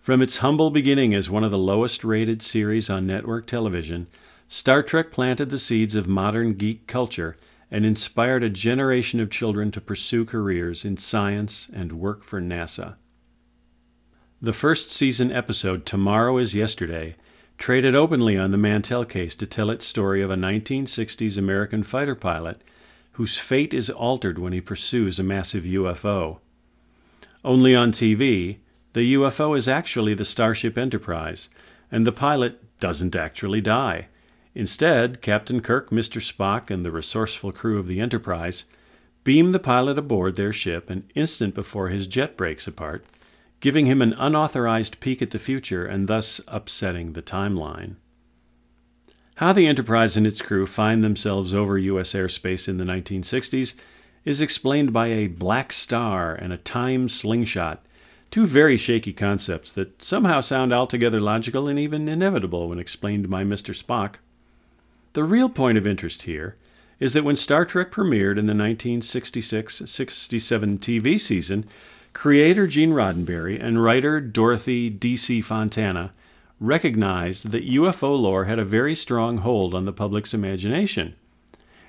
From 0.00 0.20
its 0.20 0.36
humble 0.38 0.70
beginning 0.70 1.14
as 1.14 1.30
one 1.30 1.44
of 1.44 1.50
the 1.50 1.56
lowest 1.56 2.04
rated 2.04 2.42
series 2.42 2.90
on 2.90 3.06
network 3.06 3.46
television, 3.46 4.06
Star 4.48 4.82
Trek 4.82 5.10
planted 5.10 5.48
the 5.48 5.56
seeds 5.56 5.94
of 5.94 6.06
modern 6.06 6.52
geek 6.52 6.86
culture 6.86 7.38
and 7.70 7.86
inspired 7.86 8.42
a 8.42 8.50
generation 8.50 9.18
of 9.18 9.30
children 9.30 9.70
to 9.70 9.80
pursue 9.80 10.26
careers 10.26 10.84
in 10.84 10.98
science 10.98 11.70
and 11.72 11.92
work 11.92 12.22
for 12.22 12.38
NASA. 12.38 12.96
The 14.42 14.52
first 14.52 14.90
season 14.90 15.32
episode, 15.32 15.86
Tomorrow 15.86 16.36
is 16.36 16.54
Yesterday, 16.54 17.16
traded 17.60 17.94
openly 17.94 18.38
on 18.38 18.52
the 18.52 18.56
Mantell 18.56 19.04
case 19.04 19.36
to 19.36 19.46
tell 19.46 19.68
its 19.68 19.84
story 19.84 20.22
of 20.22 20.30
a 20.30 20.34
1960s 20.34 21.36
American 21.36 21.82
fighter 21.82 22.14
pilot 22.14 22.62
whose 23.12 23.36
fate 23.36 23.74
is 23.74 23.90
altered 23.90 24.38
when 24.38 24.54
he 24.54 24.62
pursues 24.62 25.18
a 25.18 25.22
massive 25.22 25.64
UFO. 25.64 26.38
Only 27.44 27.76
on 27.76 27.92
TV, 27.92 28.56
the 28.94 29.12
UFO 29.14 29.54
is 29.54 29.68
actually 29.68 30.14
the 30.14 30.24
Starship 30.24 30.78
Enterprise, 30.78 31.50
and 31.92 32.06
the 32.06 32.12
pilot 32.12 32.62
doesn't 32.80 33.14
actually 33.14 33.60
die. 33.60 34.06
Instead, 34.54 35.20
Captain 35.20 35.60
Kirk, 35.60 35.90
Mr. 35.90 36.18
Spock, 36.18 36.70
and 36.70 36.82
the 36.82 36.90
resourceful 36.90 37.52
crew 37.52 37.78
of 37.78 37.86
the 37.86 38.00
Enterprise 38.00 38.64
beam 39.22 39.52
the 39.52 39.58
pilot 39.58 39.98
aboard 39.98 40.36
their 40.36 40.52
ship 40.52 40.88
an 40.88 41.04
instant 41.14 41.54
before 41.54 41.88
his 41.88 42.06
jet 42.06 42.38
breaks 42.38 42.66
apart, 42.66 43.04
giving 43.60 43.86
him 43.86 44.02
an 44.02 44.14
unauthorized 44.14 45.00
peek 45.00 45.22
at 45.22 45.30
the 45.30 45.38
future 45.38 45.86
and 45.86 46.08
thus 46.08 46.40
upsetting 46.48 47.12
the 47.12 47.22
timeline. 47.22 47.96
How 49.36 49.52
the 49.52 49.66
Enterprise 49.66 50.16
and 50.16 50.26
its 50.26 50.42
crew 50.42 50.66
find 50.66 51.02
themselves 51.02 51.54
over 51.54 51.78
U.S. 51.78 52.12
airspace 52.12 52.68
in 52.68 52.76
the 52.76 52.84
1960s 52.84 53.74
is 54.24 54.40
explained 54.40 54.92
by 54.92 55.06
a 55.06 55.28
black 55.28 55.72
star 55.72 56.34
and 56.34 56.52
a 56.52 56.58
time 56.58 57.08
slingshot, 57.08 57.82
two 58.30 58.46
very 58.46 58.76
shaky 58.76 59.12
concepts 59.12 59.72
that 59.72 60.02
somehow 60.02 60.40
sound 60.40 60.72
altogether 60.72 61.20
logical 61.20 61.68
and 61.68 61.78
even 61.78 62.08
inevitable 62.08 62.68
when 62.68 62.78
explained 62.78 63.30
by 63.30 63.44
Mr. 63.44 63.74
Spock. 63.74 64.16
The 65.14 65.24
real 65.24 65.48
point 65.48 65.78
of 65.78 65.86
interest 65.86 66.22
here 66.22 66.56
is 66.98 67.14
that 67.14 67.24
when 67.24 67.36
Star 67.36 67.64
Trek 67.64 67.90
premiered 67.90 68.38
in 68.38 68.46
the 68.46 68.52
1966 68.52 69.82
67 69.86 70.78
TV 70.78 71.18
season, 71.18 71.66
creator 72.12 72.66
Gene 72.66 72.92
Roddenberry 72.92 73.62
and 73.62 73.82
writer 73.82 74.20
Dorothy 74.20 74.90
D.C. 74.90 75.40
Fontana 75.40 76.12
recognized 76.58 77.50
that 77.50 77.68
UFO 77.68 78.20
lore 78.20 78.44
had 78.44 78.58
a 78.58 78.64
very 78.64 78.94
strong 78.94 79.38
hold 79.38 79.74
on 79.74 79.86
the 79.86 79.92
public's 79.92 80.34
imagination. 80.34 81.14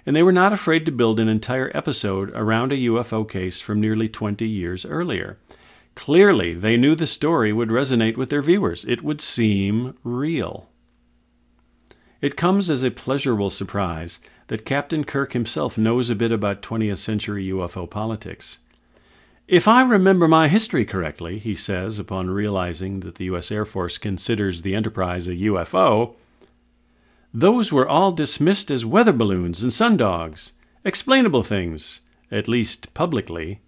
And 0.06 0.16
they 0.16 0.24
were 0.24 0.32
not 0.32 0.54
afraid 0.54 0.86
to 0.86 0.92
build 0.92 1.20
an 1.20 1.28
entire 1.28 1.72
episode 1.76 2.32
around 2.34 2.72
a 2.72 2.78
UFO 2.78 3.28
case 3.28 3.62
from 3.62 3.82
nearly 3.82 4.08
20 4.08 4.48
years 4.48 4.86
earlier. 4.86 5.38
Clearly, 5.94 6.54
they 6.54 6.78
knew 6.78 6.96
the 6.96 7.06
story 7.06 7.52
would 7.52 7.70
resonate 7.70 8.18
with 8.18 8.30
their 8.30 8.42
viewers. 8.42 8.86
It 8.86 9.04
would 9.04 9.22
seem 9.22 9.96
real. 10.04 10.70
It 12.22 12.38
comes 12.38 12.70
as 12.70 12.84
a 12.84 12.92
pleasurable 12.92 13.50
surprise 13.50 14.20
that 14.48 14.66
Captain 14.66 15.04
Kirk 15.04 15.34
himself 15.34 15.78
knows 15.78 16.10
a 16.10 16.16
bit 16.16 16.32
about 16.32 16.62
20th 16.62 17.00
century 17.00 17.48
UFO 17.48 17.90
politics. 17.90 18.60
If 19.48 19.68
I 19.68 19.82
remember 19.82 20.28
my 20.28 20.48
history 20.48 20.86
correctly, 20.86 21.38
he 21.40 21.56
says 21.56 22.00
upon 22.00 22.30
realizing 22.30 23.02
that 23.02 23.16
the 23.16 23.26
U.S. 23.26 23.52
Air 23.52 23.66
Force 23.66 23.98
considers 23.98 24.62
the 24.62 24.76
Enterprise 24.76 25.28
a 25.28 25.36
UFO, 25.36 26.16
those 27.34 27.72
were 27.72 27.88
all 27.88 28.12
dismissed 28.12 28.72
as 28.72 28.86
weather 28.86 29.14
balloons 29.14 29.62
and 29.64 29.72
sundogs, 29.72 30.52
explainable 30.86 31.44
things, 31.44 32.02
at 32.32 32.48
least 32.48 32.94
publicly. 32.94 33.60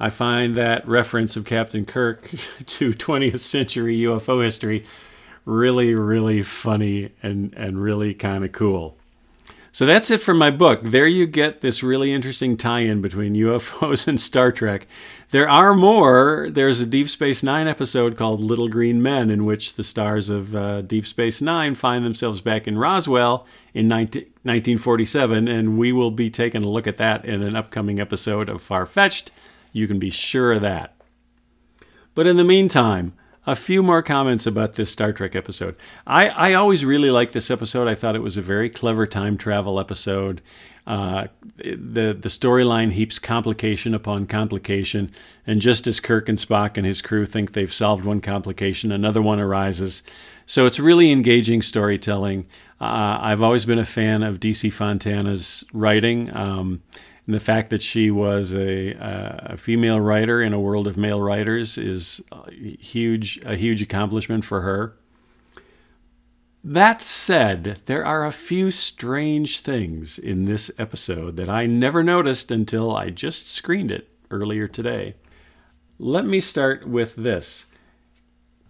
I 0.00 0.10
find 0.10 0.54
that 0.56 0.86
reference 0.86 1.36
of 1.36 1.44
Captain 1.44 1.84
Kirk 1.84 2.28
to 2.66 2.92
20th 2.92 3.40
century 3.40 3.96
UFO 3.98 4.44
history 4.44 4.84
really, 5.44 5.94
really 5.94 6.42
funny 6.42 7.10
and, 7.22 7.54
and 7.54 7.82
really 7.82 8.12
kind 8.12 8.44
of 8.44 8.52
cool. 8.52 8.97
So 9.70 9.84
that's 9.84 10.10
it 10.10 10.20
for 10.20 10.34
my 10.34 10.50
book. 10.50 10.80
There 10.82 11.06
you 11.06 11.26
get 11.26 11.60
this 11.60 11.82
really 11.82 12.12
interesting 12.12 12.56
tie 12.56 12.80
in 12.80 13.02
between 13.02 13.34
UFOs 13.34 14.08
and 14.08 14.20
Star 14.20 14.50
Trek. 14.50 14.86
There 15.30 15.48
are 15.48 15.74
more. 15.74 16.48
There's 16.50 16.80
a 16.80 16.86
Deep 16.86 17.08
Space 17.08 17.42
Nine 17.42 17.68
episode 17.68 18.16
called 18.16 18.40
Little 18.40 18.68
Green 18.68 19.02
Men, 19.02 19.30
in 19.30 19.44
which 19.44 19.74
the 19.74 19.84
stars 19.84 20.30
of 20.30 20.56
uh, 20.56 20.80
Deep 20.82 21.06
Space 21.06 21.42
Nine 21.42 21.74
find 21.74 22.04
themselves 22.04 22.40
back 22.40 22.66
in 22.66 22.78
Roswell 22.78 23.46
in 23.74 23.88
19, 23.88 24.22
1947, 24.22 25.46
and 25.46 25.78
we 25.78 25.92
will 25.92 26.10
be 26.10 26.30
taking 26.30 26.64
a 26.64 26.68
look 26.68 26.86
at 26.86 26.96
that 26.96 27.24
in 27.26 27.42
an 27.42 27.54
upcoming 27.54 28.00
episode 28.00 28.48
of 28.48 28.62
Far 28.62 28.86
Fetched. 28.86 29.30
You 29.72 29.86
can 29.86 29.98
be 29.98 30.10
sure 30.10 30.52
of 30.52 30.62
that. 30.62 30.94
But 32.14 32.26
in 32.26 32.38
the 32.38 32.44
meantime, 32.44 33.12
a 33.48 33.56
few 33.56 33.82
more 33.82 34.02
comments 34.02 34.46
about 34.46 34.74
this 34.74 34.90
Star 34.90 35.10
Trek 35.10 35.34
episode. 35.34 35.74
I, 36.06 36.28
I 36.28 36.52
always 36.52 36.84
really 36.84 37.10
liked 37.10 37.32
this 37.32 37.50
episode. 37.50 37.88
I 37.88 37.94
thought 37.94 38.14
it 38.14 38.22
was 38.22 38.36
a 38.36 38.42
very 38.42 38.68
clever 38.68 39.06
time 39.06 39.38
travel 39.38 39.80
episode. 39.80 40.42
Uh, 40.86 41.28
the 41.56 42.14
the 42.18 42.28
storyline 42.28 42.92
heaps 42.92 43.18
complication 43.18 43.94
upon 43.94 44.26
complication, 44.26 45.10
and 45.46 45.62
just 45.62 45.86
as 45.86 45.98
Kirk 45.98 46.28
and 46.28 46.36
Spock 46.36 46.76
and 46.76 46.84
his 46.84 47.00
crew 47.00 47.24
think 47.24 47.52
they've 47.52 47.72
solved 47.72 48.04
one 48.04 48.20
complication, 48.20 48.92
another 48.92 49.22
one 49.22 49.40
arises. 49.40 50.02
So 50.44 50.66
it's 50.66 50.78
really 50.78 51.10
engaging 51.10 51.62
storytelling. 51.62 52.46
Uh, 52.80 53.18
I've 53.20 53.42
always 53.42 53.64
been 53.64 53.78
a 53.78 53.84
fan 53.84 54.22
of 54.22 54.40
DC 54.40 54.70
Fontana's 54.72 55.64
writing. 55.72 56.34
Um, 56.36 56.82
and 57.28 57.34
the 57.34 57.40
fact 57.40 57.68
that 57.68 57.82
she 57.82 58.10
was 58.10 58.54
a, 58.54 58.94
a, 58.98 59.58
female 59.58 60.00
writer 60.00 60.40
in 60.40 60.54
a 60.54 60.60
world 60.60 60.86
of 60.86 60.96
male 60.96 61.20
writers 61.20 61.76
is 61.76 62.22
a 62.32 62.50
huge, 62.50 63.38
a 63.44 63.54
huge 63.54 63.82
accomplishment 63.82 64.46
for 64.46 64.62
her. 64.62 64.96
That 66.64 67.02
said, 67.02 67.82
there 67.84 68.02
are 68.02 68.24
a 68.24 68.32
few 68.32 68.70
strange 68.70 69.60
things 69.60 70.18
in 70.18 70.46
this 70.46 70.70
episode 70.78 71.36
that 71.36 71.50
I 71.50 71.66
never 71.66 72.02
noticed 72.02 72.50
until 72.50 72.96
I 72.96 73.10
just 73.10 73.46
screened 73.46 73.92
it 73.92 74.08
earlier 74.30 74.66
today. 74.66 75.14
Let 75.98 76.24
me 76.24 76.40
start 76.40 76.88
with 76.88 77.14
this. 77.16 77.66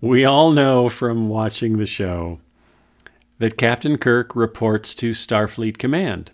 We 0.01 0.25
all 0.25 0.51
know 0.51 0.89
from 0.89 1.29
watching 1.29 1.79
the 1.79 1.87
show 1.87 2.41
that 3.39 3.57
Captain 3.57 3.99
Kirk 3.99 4.35
reports 4.35 4.97
to 4.97 5.13
Starfleet 5.13 5.79
Command. 5.79 6.33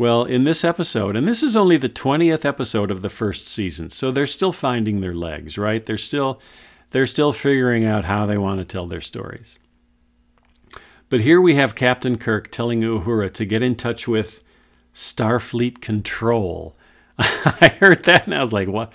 Well, 0.00 0.24
in 0.24 0.44
this 0.44 0.64
episode, 0.64 1.14
and 1.14 1.28
this 1.28 1.42
is 1.42 1.54
only 1.54 1.76
the 1.76 1.86
20th 1.86 2.46
episode 2.46 2.90
of 2.90 3.02
the 3.02 3.10
first 3.10 3.46
season, 3.46 3.90
so 3.90 4.10
they're 4.10 4.26
still 4.26 4.50
finding 4.50 5.02
their 5.02 5.14
legs, 5.14 5.58
right? 5.58 5.84
They're 5.84 5.98
still 5.98 6.40
they're 6.88 7.04
still 7.04 7.34
figuring 7.34 7.84
out 7.84 8.06
how 8.06 8.24
they 8.24 8.38
want 8.38 8.60
to 8.60 8.64
tell 8.64 8.86
their 8.86 9.02
stories. 9.02 9.58
But 11.10 11.20
here 11.20 11.38
we 11.38 11.54
have 11.56 11.74
Captain 11.74 12.16
Kirk 12.16 12.50
telling 12.50 12.80
Uhura 12.80 13.30
to 13.34 13.44
get 13.44 13.62
in 13.62 13.76
touch 13.76 14.08
with 14.08 14.40
Starfleet 14.94 15.82
Control. 15.82 16.74
I 17.18 17.76
heard 17.78 18.04
that 18.04 18.24
and 18.24 18.34
I 18.34 18.40
was 18.40 18.54
like, 18.54 18.68
"What? 18.68 18.90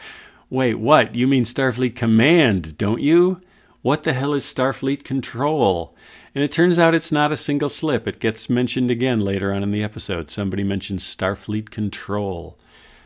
Wait, 0.49 0.79
what? 0.79 1.13
You 1.13 1.27
mean 1.27 1.43
Starfleet 1.43 1.95
Command, 1.95 2.79
don't 2.79 2.99
you? 2.99 3.41
What 3.83 4.05
the 4.05 4.13
hell 4.13 4.33
is 4.33 4.43
Starfleet 4.43 5.03
Control?" 5.03 5.95
And 6.35 6.43
it 6.43 6.51
turns 6.51 6.77
out 6.77 6.93
it's 6.93 7.13
not 7.13 7.31
a 7.31 7.37
single 7.37 7.69
slip. 7.69 8.05
It 8.05 8.19
gets 8.19 8.49
mentioned 8.49 8.91
again 8.91 9.21
later 9.21 9.53
on 9.53 9.63
in 9.63 9.71
the 9.71 9.83
episode. 9.83 10.29
Somebody 10.29 10.65
mentions 10.65 11.01
Starfleet 11.01 11.69
Control. 11.69 12.57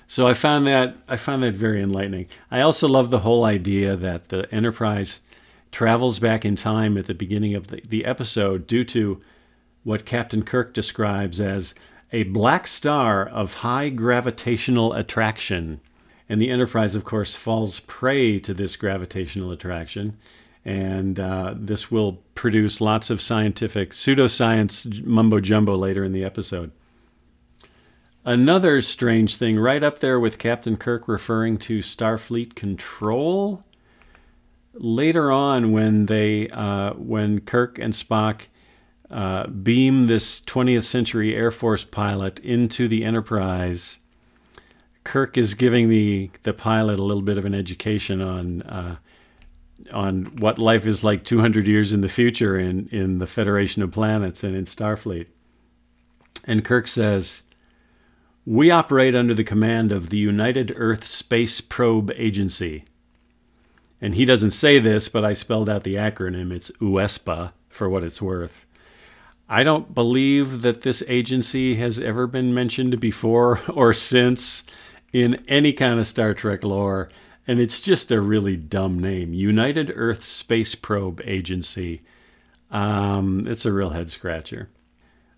So 0.08 0.28
I 0.28 0.34
found 0.34 0.66
that 0.66 0.98
I 1.08 1.16
found 1.16 1.44
that 1.44 1.54
very 1.54 1.80
enlightening. 1.80 2.26
I 2.50 2.62
also 2.62 2.88
love 2.88 3.12
the 3.12 3.20
whole 3.20 3.46
idea 3.46 3.96
that 3.96 4.30
the 4.30 4.52
Enterprise 4.52 5.22
travels 5.72 6.18
back 6.18 6.44
in 6.44 6.56
time 6.56 6.98
at 6.98 7.06
the 7.06 7.14
beginning 7.14 7.54
of 7.54 7.68
the, 7.68 7.84
the 7.88 8.06
episode 8.06 8.66
due 8.66 8.84
to 8.86 9.22
what 9.84 10.06
Captain 10.06 10.44
Kirk 10.44 10.74
describes 10.74 11.40
as 11.40 11.76
a 12.12 12.24
black 12.24 12.66
star 12.66 13.24
of 13.24 13.54
high 13.56 13.90
gravitational 13.90 14.92
attraction. 14.94 15.80
And 16.28 16.42
the 16.42 16.50
Enterprise, 16.50 16.96
of 16.96 17.06
course, 17.06 17.36
falls 17.36 17.82
prey 17.82 18.40
to 18.40 18.56
this 18.56 18.76
gravitational 18.76 19.52
attraction 19.52 20.18
and 20.66 21.20
uh, 21.20 21.54
this 21.56 21.90
will 21.90 22.20
produce 22.36 22.82
lots 22.82 23.10
of 23.10 23.22
scientific 23.22 23.92
pseudoscience 23.92 25.04
mumbo 25.06 25.40
jumbo 25.40 25.76
later 25.76 26.04
in 26.04 26.12
the 26.12 26.24
episode. 26.24 26.72
Another 28.26 28.82
strange 28.82 29.38
thing, 29.38 29.58
right 29.58 29.82
up 29.82 30.00
there 30.00 30.20
with 30.20 30.38
Captain 30.38 30.78
Kirk 30.78 31.08
referring 31.08 31.58
to 31.60 31.80
Starfleet 31.80 32.54
control. 32.54 33.64
Later 34.74 35.32
on, 35.32 35.72
when 35.72 36.06
they, 36.06 36.50
uh, 36.50 36.94
when 36.94 37.40
Kirk 37.40 37.80
and 37.80 37.94
Spock 37.94 38.44
uh, 39.10 39.48
beam 39.48 40.08
this 40.08 40.42
20th 40.42 40.84
century 40.84 41.36
Air 41.36 41.50
Force 41.50 41.84
pilot 41.84 42.40
into 42.40 42.88
the 42.88 43.04
Enterprise, 43.04 44.00
Kirk 45.04 45.38
is 45.38 45.54
giving 45.56 45.90
the 45.90 46.30
the 46.44 46.54
pilot 46.54 47.00
a 47.00 47.04
little 47.04 47.24
bit 47.24 47.38
of 47.38 47.46
an 47.46 47.56
education 47.56 48.22
on 48.22 48.62
uh, 48.64 48.98
on 49.92 50.26
what 50.38 50.60
life 50.60 50.86
is 50.86 51.04
like 51.04 51.24
200 51.24 51.68
years 51.68 51.92
in 51.92 52.02
the 52.02 52.10
future 52.10 52.58
in, 52.58 52.88
in 52.92 53.20
the 53.20 53.28
Federation 53.28 53.82
of 53.82 53.92
Planets 53.92 54.44
and 54.44 54.56
in 54.56 54.66
Starfleet. 54.66 55.28
And 56.46 56.64
Kirk 56.64 56.88
says, 56.88 57.44
We 58.46 58.72
operate 58.72 59.16
under 59.16 59.34
the 59.34 59.44
command 59.44 59.92
of 59.92 60.10
the 60.10 60.18
United 60.18 60.74
Earth 60.76 61.06
Space 61.06 61.62
Probe 61.62 62.12
Agency. 62.16 62.86
And 64.02 64.16
he 64.16 64.26
doesn't 64.26 64.52
say 64.52 64.80
this, 64.80 65.10
but 65.10 65.26
I 65.26 65.34
spelled 65.34 65.70
out 65.70 65.84
the 65.84 65.96
acronym. 65.96 66.52
It's 66.54 66.72
UESPA 66.80 67.52
for 67.70 67.90
what 67.90 68.04
it's 68.04 68.22
worth. 68.22 68.66
I 69.50 69.64
don't 69.64 69.96
believe 69.96 70.62
that 70.62 70.84
this 70.84 71.04
agency 71.08 71.76
has 71.76 72.00
ever 72.00 72.28
been 72.28 72.54
mentioned 72.54 73.00
before 73.00 73.60
or 73.74 73.94
since 73.94 74.64
in 75.12 75.44
any 75.48 75.74
kind 75.74 76.00
of 76.00 76.06
Star 76.06 76.34
Trek 76.34 76.64
lore 76.64 77.10
and 77.50 77.60
it's 77.60 77.82
just 77.82 78.12
a 78.12 78.22
really 78.22 78.56
dumb 78.56 79.00
name 79.00 79.34
United 79.34 79.92
Earth 79.96 80.24
Space 80.24 80.76
Probe 80.76 81.20
Agency. 81.26 82.04
Um, 82.70 83.42
it's 83.48 83.66
a 83.66 83.74
real 83.74 83.90
head 83.90 84.12
scratcher. 84.12 84.70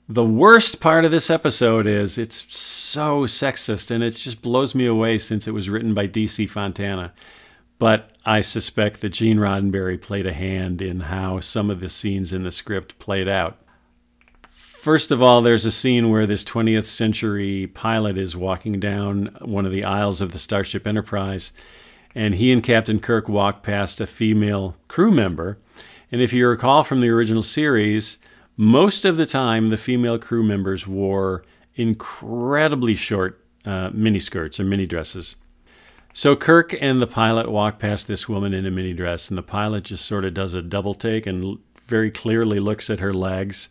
The 0.09 0.25
worst 0.25 0.81
part 0.81 1.05
of 1.05 1.11
this 1.11 1.29
episode 1.29 1.87
is 1.87 2.17
it's 2.17 2.53
so 2.53 3.23
sexist 3.23 3.91
and 3.91 4.03
it 4.03 4.11
just 4.11 4.41
blows 4.41 4.75
me 4.75 4.85
away 4.85 5.19
since 5.19 5.47
it 5.47 5.53
was 5.53 5.69
written 5.69 5.93
by 5.93 6.05
DC 6.05 6.49
Fontana. 6.49 7.13
But 7.79 8.11
I 8.25 8.41
suspect 8.41 8.99
that 8.99 9.11
Gene 9.11 9.37
Roddenberry 9.37 9.99
played 9.99 10.27
a 10.27 10.33
hand 10.33 10.81
in 10.81 10.99
how 10.99 11.39
some 11.39 11.69
of 11.69 11.79
the 11.79 11.89
scenes 11.89 12.33
in 12.33 12.43
the 12.43 12.51
script 12.51 12.99
played 12.99 13.29
out. 13.29 13.57
First 14.49 15.11
of 15.11 15.21
all, 15.21 15.41
there's 15.41 15.65
a 15.65 15.71
scene 15.71 16.09
where 16.09 16.27
this 16.27 16.43
20th 16.43 16.87
century 16.87 17.67
pilot 17.67 18.17
is 18.17 18.35
walking 18.35 18.81
down 18.81 19.37
one 19.39 19.65
of 19.65 19.71
the 19.71 19.85
aisles 19.85 20.19
of 20.19 20.33
the 20.33 20.39
Starship 20.39 20.85
Enterprise, 20.85 21.53
and 22.15 22.35
he 22.35 22.51
and 22.51 22.63
Captain 22.63 22.99
Kirk 22.99 23.29
walk 23.29 23.63
past 23.63 24.01
a 24.01 24.07
female 24.07 24.75
crew 24.87 25.11
member. 25.11 25.57
And 26.11 26.21
if 26.21 26.33
you 26.33 26.47
recall 26.47 26.83
from 26.83 27.01
the 27.01 27.09
original 27.09 27.43
series, 27.43 28.17
most 28.57 29.05
of 29.05 29.17
the 29.17 29.25
time, 29.25 29.69
the 29.69 29.77
female 29.77 30.19
crew 30.19 30.43
members 30.43 30.85
wore 30.85 31.43
incredibly 31.75 32.95
short 32.95 33.43
uh, 33.65 33.89
mini 33.93 34.19
skirts 34.19 34.59
or 34.59 34.63
mini 34.63 34.85
dresses. 34.85 35.37
So 36.13 36.35
Kirk 36.35 36.75
and 36.81 37.01
the 37.01 37.07
pilot 37.07 37.49
walk 37.49 37.79
past 37.79 38.07
this 38.07 38.27
woman 38.27 38.53
in 38.53 38.65
a 38.65 38.71
mini 38.71 38.93
dress, 38.93 39.29
and 39.29 39.37
the 39.37 39.43
pilot 39.43 39.85
just 39.85 40.05
sort 40.05 40.25
of 40.25 40.33
does 40.33 40.53
a 40.53 40.61
double 40.61 40.93
take 40.93 41.25
and 41.25 41.57
very 41.85 42.11
clearly 42.11 42.59
looks 42.59 42.89
at 42.89 42.99
her 42.99 43.13
legs. 43.13 43.69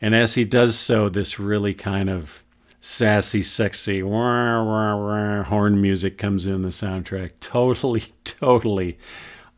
And 0.00 0.14
as 0.14 0.34
he 0.34 0.44
does 0.44 0.78
so, 0.78 1.08
this 1.08 1.40
really 1.40 1.74
kind 1.74 2.08
of 2.08 2.41
sassy, 2.82 3.42
sexy 3.42 4.02
wah, 4.02 4.62
wah, 4.62 4.96
wah, 4.96 5.42
horn 5.44 5.80
music 5.80 6.18
comes 6.18 6.44
in 6.44 6.62
the 6.62 6.68
soundtrack. 6.68 7.30
Totally, 7.40 8.02
totally 8.24 8.98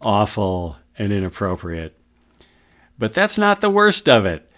awful 0.00 0.76
and 0.98 1.12
inappropriate. 1.12 1.98
But 2.98 3.14
that's 3.14 3.38
not 3.38 3.60
the 3.60 3.70
worst 3.70 4.08
of 4.08 4.26
it. 4.26 4.48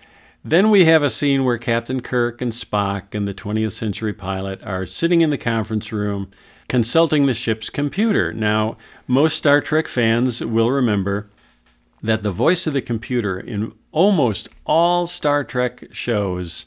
Then 0.45 0.71
we 0.71 0.85
have 0.85 1.03
a 1.03 1.09
scene 1.09 1.45
where 1.45 1.59
Captain 1.59 2.01
Kirk 2.03 2.43
and 2.43 2.53
Spock 2.53 3.15
and 3.15 3.27
the 3.27 3.35
20th 3.35 3.73
century 3.73 4.13
pilot 4.13 4.63
are 4.63 4.85
sitting 4.85 5.21
in 5.21 5.31
the 5.31 5.39
conference 5.39 5.93
room 5.93 6.31
consulting 6.69 7.27
the 7.27 7.35
ship's 7.35 7.71
computer. 7.71 8.33
Now, 8.33 8.77
most 9.07 9.37
Star 9.37 9.61
Trek 9.61 9.87
fans 9.87 10.45
will 10.45 10.71
remember 10.71 11.31
that 12.03 12.23
the 12.23 12.33
voice 12.33 12.67
of 12.67 12.75
the 12.75 12.83
computer 12.83 13.39
in 13.39 13.73
almost 13.93 14.49
all 14.67 15.07
Star 15.07 15.45
Trek 15.45 15.85
shows 15.93 16.67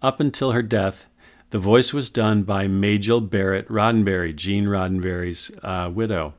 up 0.00 0.20
until 0.20 0.52
her 0.52 0.62
death, 0.62 1.06
the 1.54 1.60
voice 1.60 1.92
was 1.92 2.10
done 2.10 2.42
by 2.42 2.66
Majel 2.66 3.20
Barrett 3.20 3.68
Roddenberry, 3.68 4.34
Gene 4.34 4.64
Roddenberry's 4.64 5.52
uh, 5.62 5.88
widow. 5.88 6.34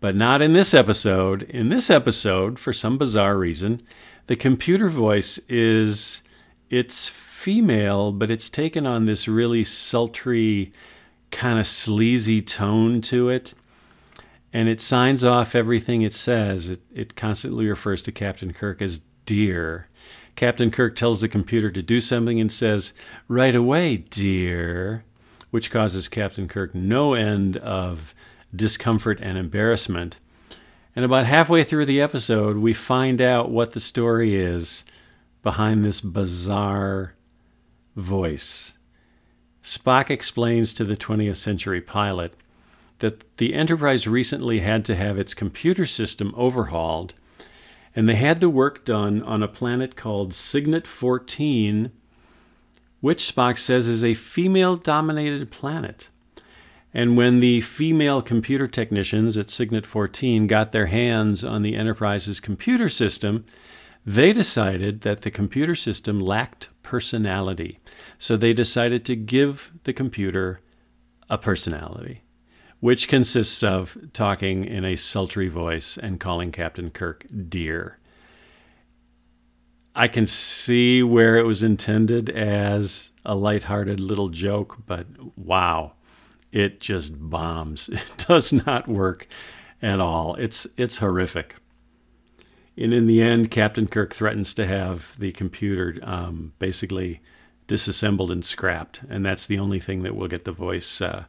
But 0.00 0.16
not 0.16 0.42
in 0.42 0.52
this 0.52 0.74
episode. 0.74 1.44
In 1.44 1.68
this 1.68 1.90
episode, 1.90 2.58
for 2.58 2.72
some 2.72 2.98
bizarre 2.98 3.38
reason, 3.38 3.80
the 4.26 4.34
computer 4.34 4.88
voice 4.88 5.38
is 5.48 6.24
it's 6.70 7.08
female, 7.08 8.10
but 8.10 8.32
it's 8.32 8.50
taken 8.50 8.84
on 8.84 9.04
this 9.04 9.28
really 9.28 9.62
sultry, 9.62 10.72
kind 11.30 11.60
of 11.60 11.66
sleazy 11.68 12.42
tone 12.42 13.00
to 13.02 13.28
it. 13.28 13.54
And 14.52 14.68
it 14.68 14.80
signs 14.80 15.22
off 15.22 15.54
everything 15.54 16.02
it 16.02 16.14
says. 16.14 16.68
It, 16.68 16.80
it 16.92 17.14
constantly 17.14 17.68
refers 17.68 18.02
to 18.02 18.10
Captain 18.10 18.52
Kirk 18.52 18.82
as 18.82 19.02
dear. 19.24 19.86
Captain 20.36 20.70
Kirk 20.70 20.96
tells 20.96 21.20
the 21.20 21.28
computer 21.28 21.70
to 21.70 21.82
do 21.82 22.00
something 22.00 22.40
and 22.40 22.50
says, 22.50 22.92
Right 23.28 23.54
away, 23.54 23.98
dear, 23.98 25.04
which 25.50 25.70
causes 25.70 26.08
Captain 26.08 26.48
Kirk 26.48 26.74
no 26.74 27.14
end 27.14 27.56
of 27.58 28.14
discomfort 28.54 29.18
and 29.22 29.38
embarrassment. 29.38 30.18
And 30.96 31.04
about 31.04 31.26
halfway 31.26 31.64
through 31.64 31.86
the 31.86 32.00
episode, 32.00 32.56
we 32.56 32.72
find 32.72 33.20
out 33.20 33.50
what 33.50 33.72
the 33.72 33.80
story 33.80 34.34
is 34.36 34.84
behind 35.42 35.84
this 35.84 36.00
bizarre 36.00 37.14
voice. 37.96 38.74
Spock 39.62 40.10
explains 40.10 40.74
to 40.74 40.84
the 40.84 40.96
20th 40.96 41.36
century 41.36 41.80
pilot 41.80 42.34
that 42.98 43.36
the 43.38 43.54
Enterprise 43.54 44.06
recently 44.06 44.60
had 44.60 44.84
to 44.84 44.94
have 44.94 45.18
its 45.18 45.34
computer 45.34 45.86
system 45.86 46.32
overhauled, 46.36 47.14
and 47.94 48.08
they 48.08 48.16
had 48.16 48.40
the 48.40 48.50
work 48.50 48.84
done 48.84 49.22
on 49.22 49.42
a 49.42 49.48
planet 49.48 49.96
called 49.96 50.34
Cygnet 50.34 50.86
14, 50.86 51.92
which 53.00 53.34
Spock 53.34 53.58
says 53.58 53.86
is 53.86 54.02
a 54.02 54.14
female 54.14 54.76
dominated 54.76 55.50
planet. 55.50 56.08
And 56.92 57.16
when 57.16 57.40
the 57.40 57.60
female 57.60 58.22
computer 58.22 58.68
technicians 58.68 59.36
at 59.36 59.50
Cygnet 59.50 59.86
14 59.86 60.46
got 60.46 60.72
their 60.72 60.86
hands 60.86 61.44
on 61.44 61.62
the 61.62 61.76
Enterprise's 61.76 62.40
computer 62.40 62.88
system, 62.88 63.44
they 64.06 64.32
decided 64.32 65.00
that 65.00 65.22
the 65.22 65.30
computer 65.30 65.74
system 65.74 66.20
lacked 66.20 66.68
personality. 66.82 67.78
So 68.18 68.36
they 68.36 68.52
decided 68.52 69.04
to 69.06 69.16
give 69.16 69.72
the 69.84 69.92
computer 69.92 70.60
a 71.30 71.38
personality, 71.38 72.22
which 72.84 73.08
consists 73.08 73.62
of 73.62 73.96
talking 74.12 74.62
in 74.62 74.84
a 74.84 74.94
sultry 74.94 75.48
voice 75.48 75.96
and 75.96 76.20
calling 76.20 76.52
Captain 76.52 76.90
Kirk 76.90 77.24
dear. 77.48 77.98
I 79.94 80.06
can 80.06 80.26
see 80.26 81.02
where 81.02 81.38
it 81.38 81.46
was 81.46 81.62
intended 81.62 82.28
as 82.28 83.10
a 83.24 83.34
lighthearted 83.34 84.00
little 84.00 84.28
joke, 84.28 84.82
but 84.84 85.06
wow 85.34 85.94
it 86.52 86.78
just 86.78 87.14
bombs. 87.18 87.88
It 87.92 88.26
does 88.28 88.52
not 88.52 88.86
work 88.86 89.28
at 89.80 89.98
all. 89.98 90.34
It's 90.34 90.66
it's 90.76 90.98
horrific. 90.98 91.54
And 92.76 92.92
in 92.92 93.06
the 93.06 93.22
end, 93.22 93.50
Captain 93.50 93.86
Kirk 93.86 94.12
threatens 94.12 94.52
to 94.52 94.66
have 94.66 95.18
the 95.18 95.32
computer 95.32 95.98
um, 96.02 96.52
basically 96.58 97.22
disassembled 97.66 98.30
and 98.30 98.44
scrapped, 98.44 99.00
and 99.08 99.24
that's 99.24 99.46
the 99.46 99.58
only 99.58 99.80
thing 99.80 100.02
that 100.02 100.14
will 100.14 100.28
get 100.28 100.44
the 100.44 100.52
voice. 100.52 101.00
Uh, 101.00 101.24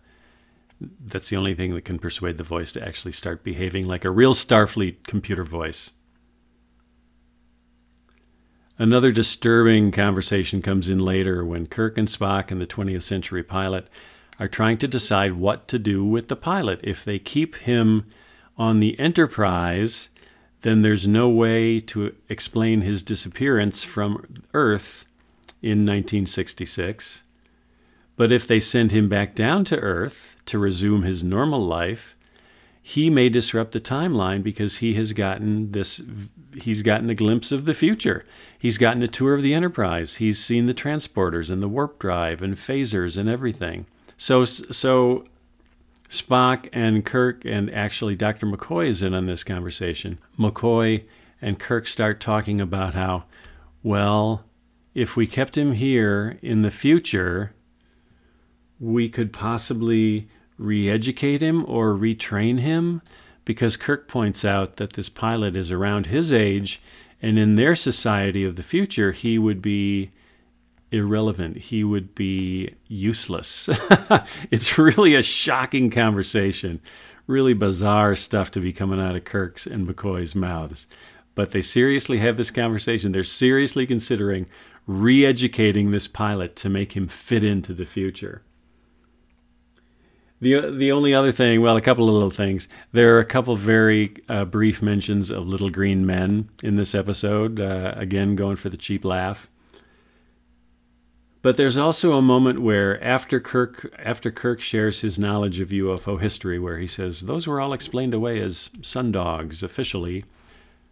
that's 0.99 1.29
the 1.29 1.35
only 1.35 1.55
thing 1.55 1.73
that 1.73 1.85
can 1.85 1.99
persuade 1.99 2.37
the 2.37 2.43
voice 2.43 2.71
to 2.73 2.85
actually 2.85 3.11
start 3.11 3.43
behaving 3.43 3.87
like 3.87 4.05
a 4.05 4.11
real 4.11 4.33
Starfleet 4.33 5.03
computer 5.05 5.43
voice. 5.43 5.91
Another 8.77 9.11
disturbing 9.11 9.91
conversation 9.91 10.61
comes 10.61 10.89
in 10.89 10.99
later 10.99 11.45
when 11.45 11.67
Kirk 11.67 11.97
and 11.97 12.09
Spock 12.09 12.51
and 12.51 12.59
the 12.59 12.67
20th 12.67 13.03
century 13.03 13.41
pilot 13.43 13.87
are 14.37 14.49
trying 14.49 14.77
to 14.79 14.87
decide 14.87 15.33
what 15.33 15.67
to 15.69 15.79
do 15.79 16.03
with 16.03 16.27
the 16.27 16.35
pilot. 16.35 16.81
If 16.83 17.05
they 17.05 17.17
keep 17.17 17.55
him 17.55 18.05
on 18.57 18.81
the 18.81 18.99
Enterprise, 18.99 20.09
then 20.61 20.81
there's 20.81 21.07
no 21.07 21.29
way 21.29 21.79
to 21.79 22.15
explain 22.27 22.81
his 22.81 23.01
disappearance 23.01 23.83
from 23.83 24.25
Earth 24.53 25.05
in 25.61 25.85
1966. 25.85 27.23
But 28.17 28.31
if 28.31 28.45
they 28.45 28.59
send 28.59 28.91
him 28.91 29.07
back 29.07 29.35
down 29.35 29.63
to 29.65 29.79
Earth 29.79 30.34
to 30.47 30.59
resume 30.59 31.03
his 31.03 31.23
normal 31.23 31.59
life, 31.59 32.15
he 32.81 33.09
may 33.09 33.29
disrupt 33.29 33.71
the 33.71 33.79
timeline 33.79 34.43
because 34.43 34.77
he 34.77 34.93
has 34.93 35.11
gotten 35.11 35.71
this 35.71 36.01
he's 36.61 36.83
gotten 36.83 37.09
a 37.09 37.15
glimpse 37.15 37.51
of 37.51 37.65
the 37.65 37.73
future. 37.73 38.23
He's 38.57 38.77
gotten 38.77 39.01
a 39.01 39.07
tour 39.07 39.33
of 39.33 39.41
the 39.41 39.53
Enterprise. 39.53 40.17
He's 40.17 40.39
seen 40.39 40.67
the 40.67 40.73
transporters 40.73 41.49
and 41.49 41.63
the 41.63 41.67
warp 41.67 41.99
drive 41.99 42.41
and 42.41 42.55
phasers 42.55 43.17
and 43.17 43.27
everything. 43.27 43.87
So 44.17 44.45
so 44.45 45.25
Spock 46.09 46.69
and 46.71 47.03
Kirk 47.03 47.43
and 47.43 47.73
actually 47.73 48.15
Dr. 48.15 48.45
McCoy 48.45 48.87
is 48.87 49.01
in 49.01 49.13
on 49.13 49.25
this 49.25 49.43
conversation. 49.43 50.19
McCoy 50.37 51.05
and 51.41 51.59
Kirk 51.59 51.87
start 51.87 52.19
talking 52.19 52.61
about 52.61 52.93
how, 52.93 53.23
well, 53.83 54.45
if 54.93 55.17
we 55.17 55.27
kept 55.27 55.57
him 55.57 55.73
here 55.73 56.37
in 56.41 56.61
the 56.61 56.71
future, 56.71 57.53
we 58.79 59.09
could 59.09 59.33
possibly 59.33 60.29
re 60.57 60.89
educate 60.89 61.41
him 61.41 61.65
or 61.67 61.93
retrain 61.93 62.59
him 62.59 63.01
because 63.45 63.77
Kirk 63.77 64.07
points 64.07 64.43
out 64.43 64.77
that 64.77 64.93
this 64.93 65.07
pilot 65.07 65.55
is 65.55 65.71
around 65.71 66.07
his 66.07 66.33
age, 66.33 66.81
and 67.21 67.37
in 67.37 67.55
their 67.55 67.75
society 67.75 68.43
of 68.43 68.55
the 68.55 68.63
future, 68.63 69.11
he 69.11 69.37
would 69.37 69.61
be 69.61 70.11
irrelevant. 70.91 71.57
He 71.57 71.83
would 71.83 72.15
be 72.15 72.73
useless. 72.87 73.69
it's 74.51 74.77
really 74.77 75.15
a 75.15 75.21
shocking 75.21 75.89
conversation. 75.89 76.81
Really 77.27 77.53
bizarre 77.53 78.15
stuff 78.15 78.51
to 78.51 78.59
be 78.59 78.73
coming 78.73 78.99
out 78.99 79.15
of 79.15 79.23
Kirk's 79.23 79.65
and 79.65 79.87
McCoy's 79.87 80.35
mouths. 80.35 80.87
But 81.33 81.51
they 81.51 81.61
seriously 81.61 82.19
have 82.19 82.37
this 82.37 82.51
conversation. 82.51 83.11
They're 83.11 83.23
seriously 83.23 83.85
considering 83.85 84.47
re 84.87 85.25
educating 85.25 85.91
this 85.91 86.07
pilot 86.07 86.55
to 86.57 86.69
make 86.69 86.95
him 86.95 87.07
fit 87.07 87.43
into 87.43 87.73
the 87.73 87.85
future. 87.85 88.43
The, 90.45 90.61
the 90.69 90.91
only 90.91 91.11
other 91.11 91.31
thing, 91.31 91.61
well, 91.61 91.75
a 91.75 91.81
couple 91.81 92.07
of 92.07 92.13
little 92.13 92.29
things. 92.29 92.67
There 92.91 93.15
are 93.15 93.19
a 93.19 93.25
couple 93.25 93.55
very 93.55 94.13
uh, 94.29 94.45
brief 94.45 94.79
mentions 94.79 95.31
of 95.31 95.47
little 95.47 95.71
green 95.71 96.05
men 96.05 96.49
in 96.61 96.75
this 96.75 96.93
episode. 96.93 97.59
Uh, 97.59 97.95
again, 97.97 98.35
going 98.35 98.55
for 98.55 98.69
the 98.69 98.77
cheap 98.77 99.03
laugh. 99.03 99.49
But 101.41 101.57
there's 101.57 101.77
also 101.77 102.13
a 102.13 102.21
moment 102.21 102.61
where 102.61 103.03
after 103.03 103.39
Kirk 103.39 103.91
after 103.97 104.29
Kirk 104.29 104.61
shares 104.61 105.01
his 105.01 105.17
knowledge 105.17 105.59
of 105.59 105.69
UFO 105.69 106.21
history 106.21 106.59
where 106.59 106.77
he 106.77 106.85
says 106.85 107.21
those 107.21 107.47
were 107.47 107.59
all 107.59 107.73
explained 107.73 108.13
away 108.13 108.39
as 108.39 108.69
sundogs 108.81 109.63
officially, 109.63 110.25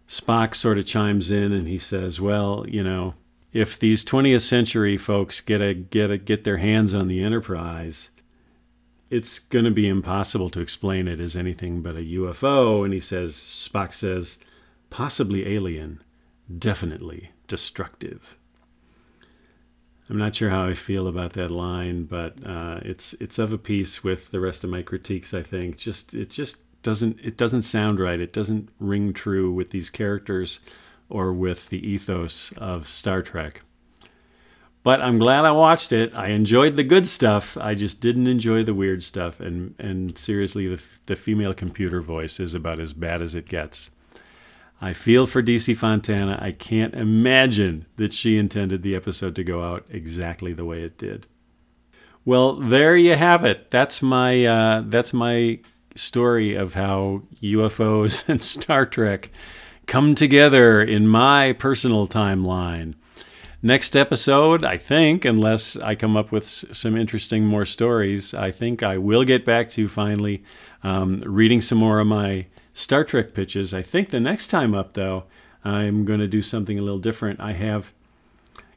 Spock 0.08 0.56
sort 0.56 0.80
of 0.80 0.88
chimes 0.88 1.30
in 1.30 1.52
and 1.52 1.68
he 1.68 1.78
says, 1.78 2.20
"Well, 2.20 2.66
you 2.68 2.84
know, 2.84 3.13
if 3.52 3.78
these 3.78 4.04
20th 4.04 4.42
century 4.42 4.98
folks 4.98 5.42
get 5.42 5.62
a 5.62 5.76
get 5.76 6.10
a 6.10 6.18
get 6.18 6.44
their 6.44 6.58
hands 6.58 6.96
on 6.96 7.08
the 7.08 7.24
Enterprise, 7.24 8.10
it's 9.13 9.38
going 9.38 9.65
to 9.65 9.71
be 9.71 9.88
impossible 9.88 10.49
to 10.49 10.60
explain 10.60 11.08
it 11.08 11.19
as 11.19 11.36
anything 11.36 11.82
but 11.82 11.95
a 11.95 11.99
UFO. 11.99 12.84
And 12.84 12.93
he 12.93 12.99
says, 12.99 13.34
Spock 13.34 13.93
says, 13.93 14.39
possibly 14.89 15.47
alien, 15.47 16.02
definitely 16.58 17.30
destructive. 17.47 18.36
I'm 20.10 20.17
not 20.17 20.36
sure 20.36 20.49
how 20.49 20.65
I 20.65 20.73
feel 20.73 21.08
about 21.08 21.34
that 21.34 21.52
line, 21.52 22.06
but 22.06 22.36
uh, 22.45 22.80
it's 22.82 23.13
it's 23.13 23.39
of 23.39 23.54
a 23.54 23.58
piece 23.58 24.04
with 24.04 24.32
the 24.32 24.39
rest 24.39 24.63
of 24.63 24.69
my 24.69 24.82
critiques. 24.82 25.34
I 25.34 25.43
think 25.43 25.78
just 25.78 26.13
it 26.13 26.30
just 26.30 26.58
doesn't 26.82 27.19
it 27.23 27.38
doesn't 27.38 27.62
sound 27.62 27.99
right. 27.99 28.19
It 28.19 28.34
doesn't 28.34 28.69
ring 28.80 29.13
true 29.13 29.52
with 29.52 29.69
these 29.69 29.89
characters 29.89 30.60
or 31.08 31.32
with 31.32 31.69
the 31.69 31.88
ethos 31.88 32.52
of 32.58 32.89
Star 32.89 33.21
Trek. 33.21 33.62
But 34.84 35.02
I'm 35.02 35.17
glad 35.17 35.46
I 35.46 35.52
watched 35.52 35.93
it. 35.93 36.13
I 36.13 36.28
enjoyed 36.28 36.76
the 36.76 36.84
good 36.84 37.08
stuff. 37.08 37.58
I 37.58 37.74
just 37.74 38.02
didn't 38.02 38.28
enjoy 38.28 38.63
the 38.63 38.74
weird 38.74 39.04
stuff. 39.04 39.39
And 39.39 39.76
and 39.80 40.17
seriously, 40.17 40.67
the 40.67 40.82
the 41.06 41.15
female 41.15 41.54
computer 41.54 42.02
voice 42.02 42.39
is 42.39 42.54
about 42.54 42.80
as 42.80 42.93
bad 42.93 43.22
as 43.22 43.34
it 43.34 43.48
gets. 43.48 43.89
I 44.82 44.91
feel 44.91 45.26
for 45.26 45.41
DC 45.41 45.78
Fontana. 45.78 46.38
I 46.41 46.52
can't 46.52 46.93
imagine 46.93 47.86
that 47.96 48.12
she 48.12 48.38
intended 48.38 48.82
the 48.82 48.96
episode 48.96 49.34
to 49.36 49.43
go 49.43 49.63
out 49.63 49.86
exactly 49.89 50.52
the 50.52 50.65
way 50.65 50.82
it 50.82 50.98
did. 50.98 51.26
Well, 52.26 52.56
there 52.56 52.98
you 52.98 53.15
have 53.15 53.46
it. 53.46 53.72
That's 53.72 54.02
my 54.02 54.46
uh, 54.46 54.84
that's 54.86 55.13
my 55.13 55.60
story 55.96 56.56
of 56.56 56.74
how 56.74 57.22
UFOs 57.41 58.28
and 58.28 58.41
Star 58.41 58.86
Trek 58.86 59.32
come 59.86 60.15
together 60.15 60.82
in 60.82 61.08
my 61.08 61.54
personal 61.54 62.06
timeline. 62.06 62.96
Next 63.65 63.95
episode, 63.95 64.65
I 64.65 64.76
think, 64.76 65.23
unless 65.23 65.78
I 65.78 65.95
come 65.95 66.17
up 66.17 66.34
with 66.34 66.45
some 66.45 66.97
interesting 66.97 67.45
more 67.45 67.63
stories, 67.63 68.34
I 68.34 68.52
think 68.52 68.84
I 68.84 68.97
will 68.97 69.23
get 69.23 69.45
back 69.45 69.69
to 69.69 69.88
finally 69.88 70.43
um, 70.84 71.21
reading 71.21 71.62
some 71.62 71.78
more 71.78 71.99
of 71.99 72.08
my 72.08 72.47
Star 72.73 73.06
Trek 73.06 73.34
pitches. 73.34 73.73
I 73.73 73.82
think 73.82 74.10
the 74.10 74.19
next 74.19 74.47
time 74.47 74.76
up, 74.76 74.95
though, 74.95 75.23
I'm 75.63 76.04
going 76.04 76.19
to 76.19 76.28
do 76.28 76.41
something 76.41 76.78
a 76.78 76.82
little 76.82 76.99
different. 76.99 77.39
I 77.39 77.54
have, 77.54 77.93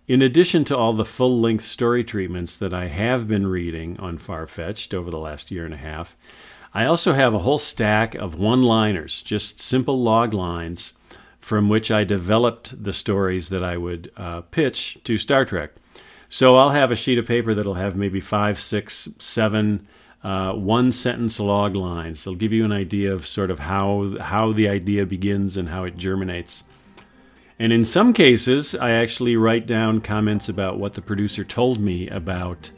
in 0.06 0.22
addition 0.22 0.62
to 0.66 0.76
all 0.76 0.92
the 0.92 1.04
full 1.04 1.40
length 1.40 1.64
story 1.64 2.04
treatments 2.04 2.56
that 2.56 2.72
I 2.72 2.86
have 2.86 3.26
been 3.26 3.48
reading 3.48 3.98
on 3.98 4.18
Farfetched 4.18 4.94
over 4.94 5.10
the 5.10 5.18
last 5.18 5.50
year 5.50 5.64
and 5.64 5.74
a 5.74 5.78
half, 5.78 6.16
I 6.72 6.84
also 6.84 7.12
have 7.12 7.34
a 7.34 7.40
whole 7.40 7.58
stack 7.58 8.14
of 8.14 8.38
one 8.38 8.62
liners, 8.62 9.20
just 9.22 9.60
simple 9.60 10.00
log 10.00 10.32
lines 10.32 10.92
from 11.46 11.68
which 11.68 11.92
I 11.92 12.02
developed 12.02 12.82
the 12.82 12.92
stories 12.92 13.50
that 13.50 13.62
I 13.62 13.76
would 13.76 14.10
uh, 14.16 14.40
pitch 14.40 14.98
to 15.04 15.16
Star 15.16 15.44
Trek. 15.44 15.70
So 16.28 16.56
I'll 16.56 16.70
have 16.70 16.90
a 16.90 16.96
sheet 16.96 17.18
of 17.18 17.26
paper 17.28 17.54
that'll 17.54 17.74
have 17.74 17.94
maybe 17.94 18.18
five, 18.18 18.58
six, 18.58 19.08
seven 19.20 19.86
uh, 20.24 20.54
one 20.54 20.90
sentence 20.90 21.38
log 21.38 21.76
lines. 21.76 22.24
They'll 22.24 22.34
give 22.34 22.52
you 22.52 22.64
an 22.64 22.72
idea 22.72 23.14
of 23.14 23.28
sort 23.28 23.52
of 23.52 23.60
how 23.60 24.18
how 24.18 24.52
the 24.52 24.68
idea 24.68 25.06
begins 25.06 25.56
and 25.56 25.68
how 25.68 25.84
it 25.84 25.96
germinates. 25.96 26.64
And 27.60 27.72
in 27.72 27.84
some 27.84 28.12
cases, 28.12 28.74
I 28.74 28.90
actually 28.90 29.36
write 29.36 29.68
down 29.68 30.00
comments 30.00 30.48
about 30.48 30.80
what 30.80 30.94
the 30.94 31.00
producer 31.00 31.44
told 31.44 31.80
me 31.80 32.08
about 32.08 32.72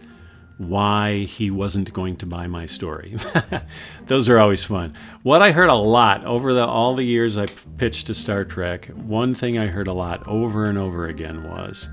why 0.58 1.18
he 1.20 1.50
wasn't 1.50 1.92
going 1.92 2.16
to 2.16 2.26
buy 2.26 2.48
my 2.48 2.66
story. 2.66 3.16
Those 4.06 4.28
are 4.28 4.38
always 4.38 4.64
fun. 4.64 4.94
What 5.22 5.40
I 5.40 5.52
heard 5.52 5.70
a 5.70 5.74
lot 5.74 6.24
over 6.24 6.52
the, 6.52 6.66
all 6.66 6.96
the 6.96 7.04
years 7.04 7.38
I 7.38 7.46
pitched 7.76 8.08
to 8.08 8.14
Star 8.14 8.44
Trek, 8.44 8.86
one 8.86 9.34
thing 9.34 9.56
I 9.56 9.68
heard 9.68 9.86
a 9.86 9.92
lot 9.92 10.26
over 10.26 10.66
and 10.66 10.76
over 10.76 11.06
again 11.06 11.44
was 11.44 11.88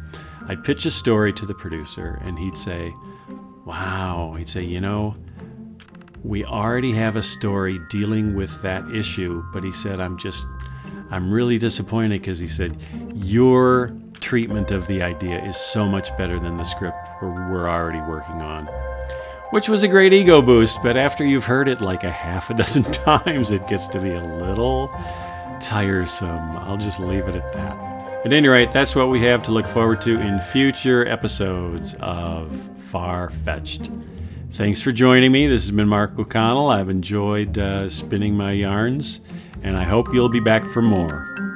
I'd 0.47 0.63
pitch 0.63 0.86
a 0.88 0.91
story 0.91 1.32
to 1.34 1.45
the 1.45 1.54
producer 1.54 2.19
and 2.23 2.38
he'd 2.39 2.58
say, 2.58 2.93
Wow, 3.65 4.36
he'd 4.38 4.49
say, 4.49 4.63
you 4.63 4.82
know, 4.82 5.15
we 6.23 6.43
already 6.43 6.91
have 6.93 7.15
a 7.15 7.21
story 7.21 7.80
dealing 7.89 8.36
with 8.36 8.62
that 8.63 8.89
issue, 8.91 9.43
but 9.54 9.63
he 9.63 9.71
said, 9.71 9.99
I'm 9.99 10.17
just, 10.17 10.47
I'm 11.12 11.32
really 11.32 11.58
disappointed 11.60 12.21
because 12.21 12.39
he 12.39 12.47
said, 12.47 12.78
your 13.13 13.95
treatment 14.26 14.72
of 14.72 14.88
the 14.88 15.04
idea 15.04 15.40
is 15.46 15.56
so 15.56 15.88
much 15.88 16.16
better 16.18 16.40
than 16.40 16.58
the 16.58 16.64
script 16.64 16.98
we're 17.22 17.70
already 17.70 18.02
working 18.02 18.42
on. 18.42 18.66
Which 19.52 19.70
was 19.70 19.84
a 19.84 19.88
great 19.88 20.14
ego 20.14 20.42
boost, 20.42 20.82
but 20.82 20.98
after 20.98 21.24
you've 21.24 21.46
heard 21.46 21.68
it 21.68 21.80
like 21.80 22.04
a 22.04 22.12
half 22.12 22.50
a 22.50 22.56
dozen 22.56 22.84
times, 22.92 23.52
it 23.52 23.68
gets 23.68 23.88
to 23.90 24.00
be 24.00 24.10
a 24.10 24.24
little 24.24 24.90
tiresome. 25.62 26.58
I'll 26.58 26.76
just 26.76 27.00
leave 27.00 27.28
it 27.28 27.36
at 27.36 27.54
that. 27.54 28.26
At 28.26 28.34
any 28.34 28.48
rate, 28.48 28.72
that's 28.72 28.96
what 28.96 29.10
we 29.10 29.22
have 29.22 29.44
to 29.44 29.52
look 29.52 29.68
forward 29.68 30.02
to 30.02 30.20
in 30.20 30.40
future 30.40 31.08
episodes 31.08 31.96
of 32.00 32.52
Far 32.78 33.30
Fetched. 33.30 33.92
Thanks 34.54 34.82
for 34.82 34.92
joining 34.92 35.32
me. 35.32 35.48
This 35.48 35.62
has 35.62 35.72
been 35.72 35.88
Mark 35.88 36.18
O'Connell. 36.18 36.70
I've 36.70 36.90
enjoyed 36.90 37.60
uh, 37.60 37.90
spinning 37.90 38.36
my 38.36 38.54
yarns, 38.54 39.22
and 39.62 39.78
I 39.78 39.84
hope 39.84 40.12
you'll 40.12 40.30
be 40.30 40.40
back 40.40 40.66
for 40.66 40.82
more. 40.82 41.55